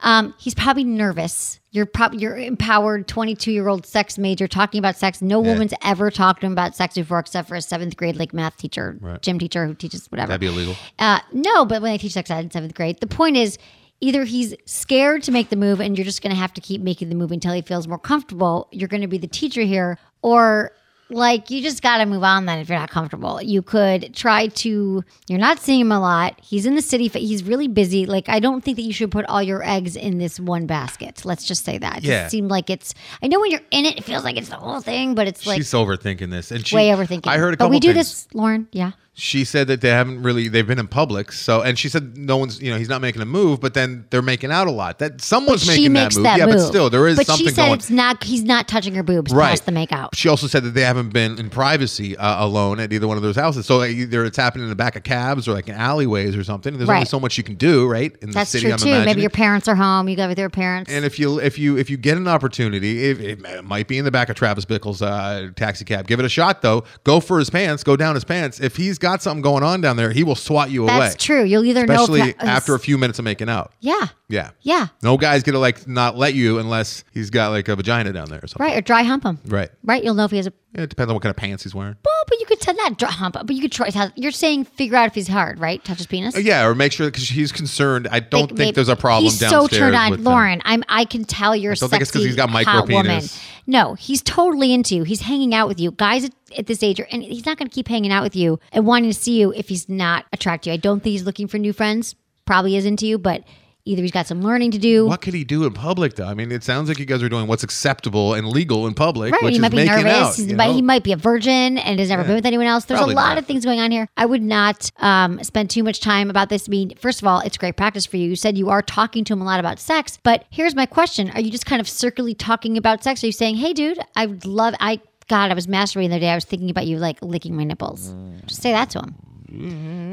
[0.00, 1.58] Um, he's probably nervous.
[1.76, 5.20] You're probably you're empowered 22 year old sex major talking about sex.
[5.20, 5.52] No Yeah.
[5.52, 8.56] woman's ever talked to him about sex before, except for a seventh grade like math
[8.56, 9.20] teacher, Right.
[9.20, 10.28] gym teacher who teaches whatever.
[10.28, 10.74] That'd be illegal.
[10.98, 13.58] Uh, no, but when they teach sex ed in seventh grade, the point is
[14.00, 16.80] either he's scared to make the move and you're just going to have to keep
[16.80, 18.68] making the move until he feels more comfortable.
[18.72, 20.72] You're going to be the teacher here, or
[21.08, 23.40] like you just got to move on then if you're not comfortable.
[23.40, 26.40] You could try to, you're not seeing him a lot.
[26.42, 28.06] He's in the city, he's really busy.
[28.06, 31.24] Like, I don't think that you should put all your eggs in this one basket.
[31.24, 31.98] Let's just say that.
[31.98, 32.22] It Yeah.
[32.22, 32.92] just seemed like it's,
[33.22, 35.46] I know when you're in it, it feels like it's the whole thing, but it's
[35.46, 37.28] like She's overthinking this, and she, way overthinking.
[37.28, 37.70] I heard a but couple.
[37.70, 38.08] we do things.
[38.24, 38.66] this, Lauren.
[38.72, 38.92] Yeah.
[39.18, 41.32] She said that they haven't really they've been in public.
[41.32, 44.04] So and she said no one's you know he's not making a move, but then
[44.10, 44.98] they're making out a lot.
[44.98, 46.22] That someone's But making that move.
[46.24, 46.56] that yeah, move.
[46.56, 47.78] but still there is but something she said going.
[47.78, 48.22] it's not.
[48.22, 49.48] He's not touching her boobs Right.
[49.48, 50.14] past the make out.
[50.14, 53.22] She also said that they haven't been in privacy uh, alone at either one of
[53.22, 53.64] those houses.
[53.64, 56.44] So like, either it's happening in the back of cabs or like in alleyways or
[56.44, 56.76] something.
[56.76, 58.14] There's only so much you can do, right?
[58.20, 59.04] In That's the city, true I'm too.
[59.06, 60.10] Maybe your parents are home.
[60.10, 60.92] You go with your parents.
[60.92, 64.04] And if you if you if you get an opportunity, it, it might be in
[64.04, 66.06] the back of Travis Bickle's uh, taxi cab.
[66.06, 66.84] Give it a shot though.
[67.04, 67.82] Go for his pants.
[67.82, 68.60] Go down his pants.
[68.60, 70.98] If he's got something going on down there, he will swat you away.
[70.98, 71.42] That's true.
[71.44, 73.72] You'll either Especially know after a few minutes of making out.
[73.80, 74.50] yeah, Yeah.
[74.62, 78.28] yeah, No guy's gonna like not let you unless he's got like a vagina down
[78.28, 78.66] there or something.
[78.66, 78.76] right.
[78.76, 79.38] Or dry hump him.
[79.46, 79.70] Right.
[79.84, 80.02] Right.
[80.04, 80.52] You'll know if he has a.
[80.74, 81.96] Yeah, it depends on what kind of pants he's wearing.
[82.04, 83.88] Well, but you could tell that dry hump, but you could try.
[84.14, 85.82] You're saying figure out if he's hard, right?
[85.82, 86.36] Touch his penis.
[86.36, 88.08] Uh, Yeah, or make sure because he's concerned.
[88.10, 89.70] I don't think maybe- there's a problem He's downstairs.
[89.70, 90.22] so turned on.
[90.24, 90.60] Lauren.
[90.66, 90.82] I'm.
[90.88, 91.72] I can tell you're.
[91.72, 93.22] I don't think it's 'cause sexy, he's got micro hot woman.
[93.66, 95.02] No, he's totally into you.
[95.02, 96.24] He's hanging out with you, guys.
[96.24, 98.60] At, at this age, are, and he's not going to keep hanging out with you
[98.70, 100.74] and wanting to see you if he's not attracted to you.
[100.74, 102.14] I don't think he's looking for new friends.
[102.44, 103.42] Probably is into you, but
[103.86, 105.06] either he's got some learning to do.
[105.06, 106.26] What could he do in public though?
[106.26, 109.32] I mean, it sounds like you guys are doing what's acceptable and legal in public,
[109.32, 110.04] Right, which he is might be nervous.
[110.12, 110.38] out.
[110.38, 110.72] You but know?
[110.74, 112.26] he might be a virgin and has never Yeah.
[112.26, 112.84] been with anyone else.
[112.84, 113.38] There's Probably a lot not.
[113.38, 114.08] of things going on here.
[114.16, 116.68] I would not um, spend too much time about this.
[116.68, 118.28] I mean, first of all, it's great practice for you.
[118.28, 121.30] You said you are talking to him a lot about sex, but here's my question:
[121.30, 123.22] Are you just kind of circularly talking about sex?
[123.22, 126.20] Are you saying, "Hey, dude, I would love I." God, I was masturbating the other
[126.20, 126.30] day.
[126.30, 128.14] I was thinking about you like licking my nipples.
[128.46, 129.16] Just say that to him.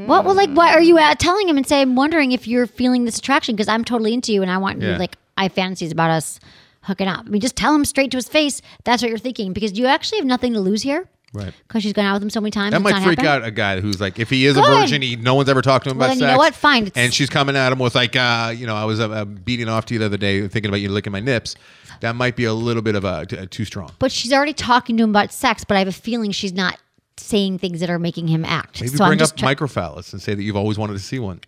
[0.06, 0.24] What?
[0.24, 1.80] Well, like, what are you uh, telling him and say?
[1.82, 4.80] I'm wondering if you're feeling this attraction because I'm totally into you and I want
[4.80, 4.88] you.
[4.88, 4.98] Yeah.
[4.98, 6.38] Like, I have fantasies about us
[6.82, 7.20] hooking up.
[7.26, 8.62] I mean, just tell him straight to his face.
[8.84, 11.08] That's what you're thinking because you actually have nothing to lose here.
[11.32, 11.52] Right.
[11.66, 12.70] Because she's gone out with him so many times.
[12.70, 13.42] That it's might not freak happened.
[13.44, 15.82] out a guy who's like, if he is a virgin, he, no one's ever talked
[15.84, 16.28] to him Well, about then sex.
[16.28, 16.54] you know what?
[16.54, 16.86] Fine.
[16.86, 19.24] It's- And she's coming at him with like, uh, you know, I was uh, uh,
[19.24, 21.56] beating off to you the other day, thinking about you licking my nips.
[22.00, 23.90] That might be a little bit of a t- too strong.
[23.98, 25.64] But she's already talking to him about sex.
[25.64, 26.78] But I have a feeling she's not
[27.16, 28.80] saying things that are making him act.
[28.80, 31.18] Maybe so I'm bring up try- microphallus and say that you've always wanted to see
[31.18, 31.40] one.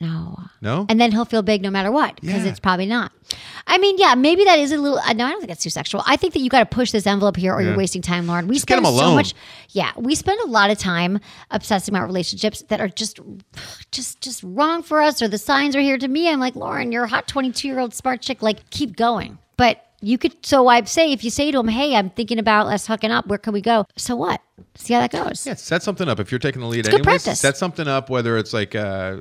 [0.00, 0.36] No.
[0.60, 0.84] No?
[0.88, 2.50] And then he'll feel big no matter what because Yeah.
[2.50, 3.12] it's probably not.
[3.68, 4.98] I mean, yeah, maybe that is a little.
[4.98, 6.02] uh, No, I don't think that's too sexual.
[6.06, 7.68] I think that you got to push this envelope here, or Yeah.
[7.68, 8.48] you're wasting time, Lauren.
[8.48, 9.32] We Just get spend him so much.
[9.70, 11.20] Yeah, we spend a lot of time
[11.52, 13.20] obsessing about relationships that are just,
[13.92, 15.98] just, just wrong for us, or the signs are here.
[15.98, 18.42] To me, I'm like, Lauren, you're a hot 22 year old smart chick.
[18.42, 19.38] Like, keep going.
[19.56, 20.44] But you could.
[20.44, 23.26] So I'd say if you say to him, "Hey, I'm thinking about us hooking up.
[23.28, 24.40] Where can we go?" So what?
[24.74, 25.46] See how that goes.
[25.46, 26.20] Yeah, set something up.
[26.20, 27.40] If you're taking the lead, good anyways, practice.
[27.40, 28.10] set something up.
[28.10, 29.16] Whether it's like, uh,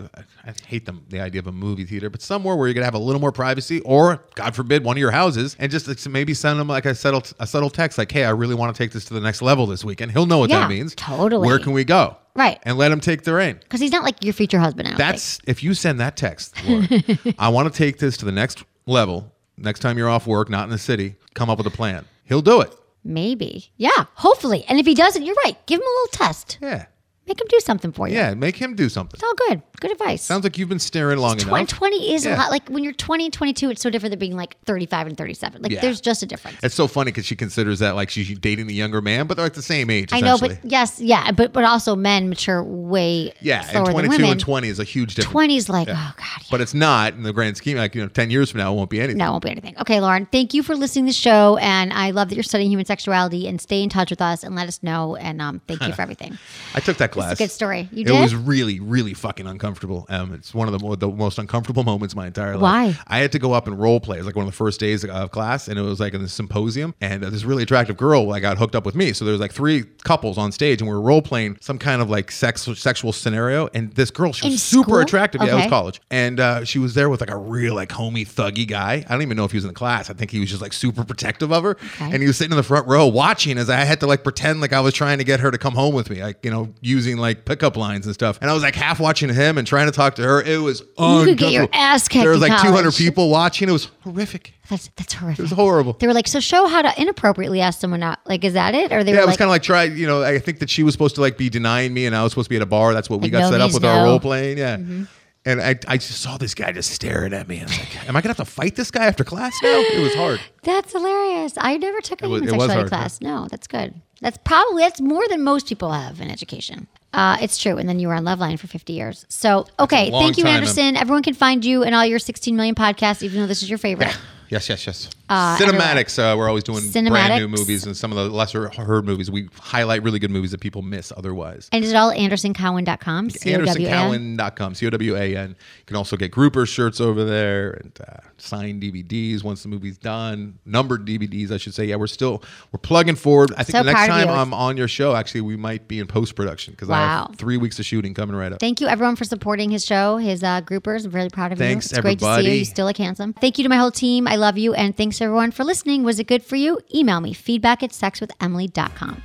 [0.45, 2.93] I hate the, the idea of a movie theater, but somewhere where you're gonna have
[2.93, 6.33] a little more privacy, or God forbid, one of your houses, and just like, maybe
[6.33, 8.91] send him like a subtle, a subtle text, like, "Hey, I really want to take
[8.91, 10.11] this to the next level this weekend.
[10.11, 10.95] he'll know what Yeah, that means.
[10.95, 11.47] totally.
[11.47, 12.17] Where can we go?
[12.35, 12.59] Right.
[12.63, 13.57] And let him take the reign.
[13.61, 14.87] Because he's not like your future husband.
[14.87, 15.09] Don't think.
[15.11, 16.87] That's if you send that text, Lauren,
[17.39, 19.30] I want to take this to the next level.
[19.61, 22.05] Next time you're off work, not in the city, come up with a plan.
[22.23, 22.73] He'll do it.
[23.03, 23.71] Maybe.
[23.77, 24.65] Yeah, hopefully.
[24.67, 25.55] And if he doesn't, you're right.
[25.67, 26.57] Give him a little test.
[26.61, 26.85] Yeah.
[27.31, 28.15] Make him do something for you.
[28.15, 29.13] Yeah, make him do something.
[29.15, 29.61] It's all good.
[29.79, 30.21] Good advice.
[30.21, 31.67] Sounds like you've been staring long Tw- enough.
[31.69, 32.35] 20 is Yeah.
[32.35, 32.51] a lot.
[32.51, 35.61] Like when you're 20 and 22, it's so different than being like 35 and 37.
[35.61, 35.79] Like Yeah.
[35.79, 36.57] there's just a difference.
[36.61, 39.45] It's so funny because she considers that like she's dating the younger man, but they're
[39.45, 40.09] like the same age.
[40.11, 44.09] I know, but yes, yeah, but but also men mature way yeah, and than 22
[44.17, 44.31] women.
[44.31, 45.31] and 20 is a huge difference.
[45.31, 46.09] 20 is like, Yeah.
[46.09, 46.45] oh god.
[46.51, 47.77] But it's not in the grand scheme.
[47.77, 49.19] Like you know, 10 years from now, it won't be anything.
[49.19, 49.75] No, it won't be anything.
[49.79, 51.55] Okay, Lauren, thank you for listening to the show.
[51.61, 54.53] And I love that you're studying human sexuality and stay in touch with us and
[54.53, 55.15] let us know.
[55.15, 56.37] And um, thank you for everything.
[56.75, 57.33] I took that It's class.
[57.33, 57.89] a good story.
[57.91, 58.21] You it did?
[58.21, 60.05] was really, really fucking uncomfortable.
[60.09, 62.61] Um, it's one of the, mo- the most uncomfortable moments of my entire life.
[62.95, 62.99] Why?
[63.07, 64.17] I had to go up and role play.
[64.17, 66.21] It was like one of the first days of class, and it was like in
[66.21, 66.93] the symposium.
[67.01, 69.13] And uh, this really attractive girl like got hooked up with me.
[69.13, 72.01] So there was like three couples on stage, and we were role playing some kind
[72.01, 73.69] of like sex sexual scenario.
[73.73, 74.99] And this girl, she was In super school?
[74.99, 75.41] attractive.
[75.41, 78.25] Yeah, it was college, and uh, she was there with like a real like homey
[78.25, 79.05] thuggy guy.
[79.07, 80.09] I don't even know if he was in the class.
[80.09, 82.05] I think he was just like super protective of her, Okay.
[82.11, 84.61] and he was sitting in the front row watching as I had to like pretend
[84.61, 86.73] like I was trying to get her to come home with me, like you know,
[87.05, 88.37] using like pickup lines and stuff.
[88.41, 90.41] And I was like half watching him and trying to talk to her.
[90.41, 93.69] It was You could get your ass kicked There was like 200 people watching.
[93.69, 94.53] It was horrific.
[94.69, 95.39] That's that's horrific.
[95.39, 95.93] It was horrible.
[95.93, 98.19] They were like, so show how to inappropriately ask someone out.
[98.25, 98.91] Like, is that it?
[98.91, 99.83] Or they Yeah, were it was like, kind of like try.
[99.83, 102.23] You know, I think that she was supposed to like be denying me, and I
[102.23, 102.93] was supposed to be at a bar.
[102.93, 103.89] That's what we Like, got no set up with no.
[103.89, 104.57] our role playing.
[104.59, 104.77] Yeah.
[104.77, 105.03] Mm-hmm.
[105.43, 108.07] And I, I just saw this guy just staring at me, and I was like,
[108.07, 110.39] "Am I gonna have to fight this guy after class now?" It was hard.
[110.63, 111.53] that's hilarious.
[111.57, 113.21] I never took a It was- human was sexuality hard, class.
[113.21, 113.95] No, that's good.
[114.21, 116.85] That's probably that's more than most people have in education.
[117.11, 117.77] Uh, it's true.
[117.77, 119.25] And then you were on Loveline for 50 years.
[119.29, 120.11] So, okay.
[120.11, 120.57] Thank you, time.
[120.57, 120.95] Anderson.
[120.95, 123.79] Everyone can find you and all your 16 million podcasts, even though this is your
[123.79, 124.15] favorite.
[124.49, 125.09] Yes, yes, yes.
[125.31, 126.19] Uh, Cinematics.
[126.19, 129.31] Uh, we're always doing brand new movies, and some of the lesser heard movies.
[129.31, 131.69] We highlight really good movies that people miss otherwise.
[131.71, 133.29] And is it all andersoncowan.com?
[133.29, 134.37] C-O-W-A-N?
[134.37, 135.49] AndersonCowan.com, C O W A N.
[135.49, 139.97] You can also get grouper shirts over there and uh, signed DVDs once the movie's
[139.97, 141.85] done, numbered DVDs, I should say.
[141.85, 143.51] Yeah, we're still we're plugging forward.
[143.53, 144.29] I think So the next time.
[144.29, 147.57] I'm on your show, actually, we might be in post production because I have three
[147.57, 148.59] weeks of shooting coming right up.
[148.59, 151.05] Thank you, everyone, for supporting his show, his uh, groupers.
[151.05, 151.97] I'm really proud of Thanks, you.
[151.97, 152.57] It's great to see you.
[152.59, 153.33] You still look handsome.
[153.33, 154.27] Thank you to my whole team.
[154.27, 154.73] I love you.
[154.73, 156.03] And thanks, everyone, for listening.
[156.03, 156.79] Was it good for you?
[156.93, 159.23] Email me feedback at sexwithemily.com.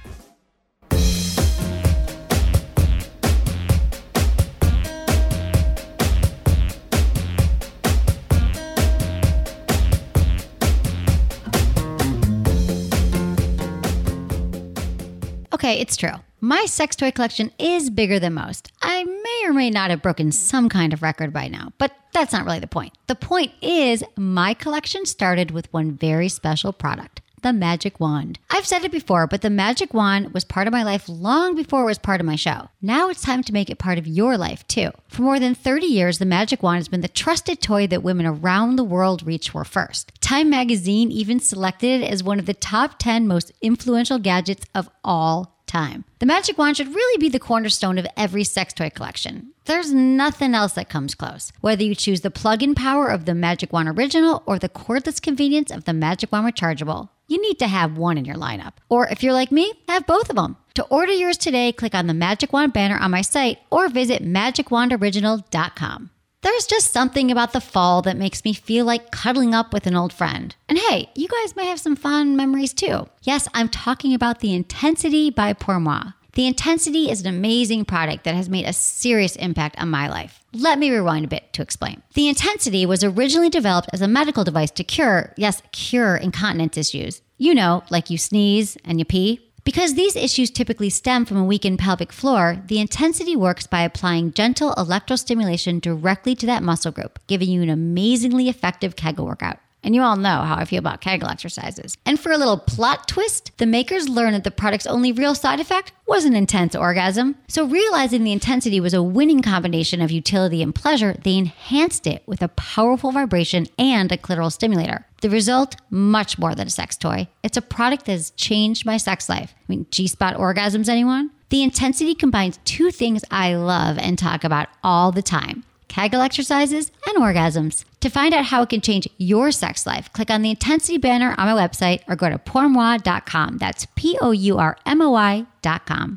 [15.66, 16.12] Okay, it's true.
[16.40, 18.70] My sex toy collection is bigger than most.
[18.82, 22.32] I may or may not have broken some kind of record by now, but that's
[22.32, 22.96] not really the point.
[23.08, 28.38] The point is, my collection started with one very special product the Magic Wand.
[28.50, 31.82] I've said it before, but the Magic Wand was part of my life long before
[31.82, 32.68] it was part of my show.
[32.80, 34.90] Now it's time to make it part of your life, too.
[35.08, 38.26] For more than 30 years, the Magic Wand has been the trusted toy that women
[38.26, 40.12] around the world reach for first.
[40.20, 44.88] Time magazine even selected it as one of the top 10 most influential gadgets of
[45.04, 46.04] all time.
[46.18, 49.52] The Magic Wand should really be the cornerstone of every sex toy collection.
[49.64, 51.52] There's nothing else that comes close.
[51.60, 55.20] Whether you choose the plug in power of the Magic Wand Original or the cordless
[55.20, 58.74] convenience of the Magic Wand Rechargeable, you need to have one in your lineup.
[58.88, 60.56] Or if you're like me, have both of them.
[60.74, 64.22] To order yours today, click on the Magic Wand banner on my site or visit
[64.22, 66.10] magicwandoriginal.com.
[66.46, 69.96] There's just something about the fall that makes me feel like cuddling up with an
[69.96, 70.54] old friend.
[70.68, 73.08] And hey, you guys may have some fun memories too.
[73.22, 76.12] Yes, I'm talking about the Intensity by Pour Moi.
[76.34, 80.44] The Intensity is an amazing product that has made a serious impact on my life.
[80.52, 82.00] Let me rewind a bit to explain.
[82.14, 87.22] The Intensity was originally developed as a medical device to cure, yes, cure incontinence issues.
[87.38, 89.45] You know, like you sneeze and you pee.
[89.66, 94.32] Because these issues typically stem from a weakened pelvic floor, the intensity works by applying
[94.32, 99.58] gentle electrostimulation directly to that muscle group, giving you an amazingly effective Kegel workout.
[99.82, 101.98] And you all know how I feel about Kegel exercises.
[102.06, 105.58] And for a little plot twist, the makers learned that the product's only real side
[105.58, 107.34] effect was an intense orgasm.
[107.48, 112.22] So, realizing the intensity was a winning combination of utility and pleasure, they enhanced it
[112.24, 115.06] with a powerful vibration and a clitoral stimulator.
[115.26, 117.26] The result, much more than a sex toy.
[117.42, 119.56] It's a product that has changed my sex life.
[119.58, 121.32] I mean, G spot orgasms, anyone?
[121.48, 126.92] The intensity combines two things I love and talk about all the time Kegel exercises
[127.08, 127.84] and orgasms.
[128.02, 131.34] To find out how it can change your sex life, click on the intensity banner
[131.36, 133.58] on my website or go to pourmoi.com.
[133.58, 136.14] That's P O U R M O I.com.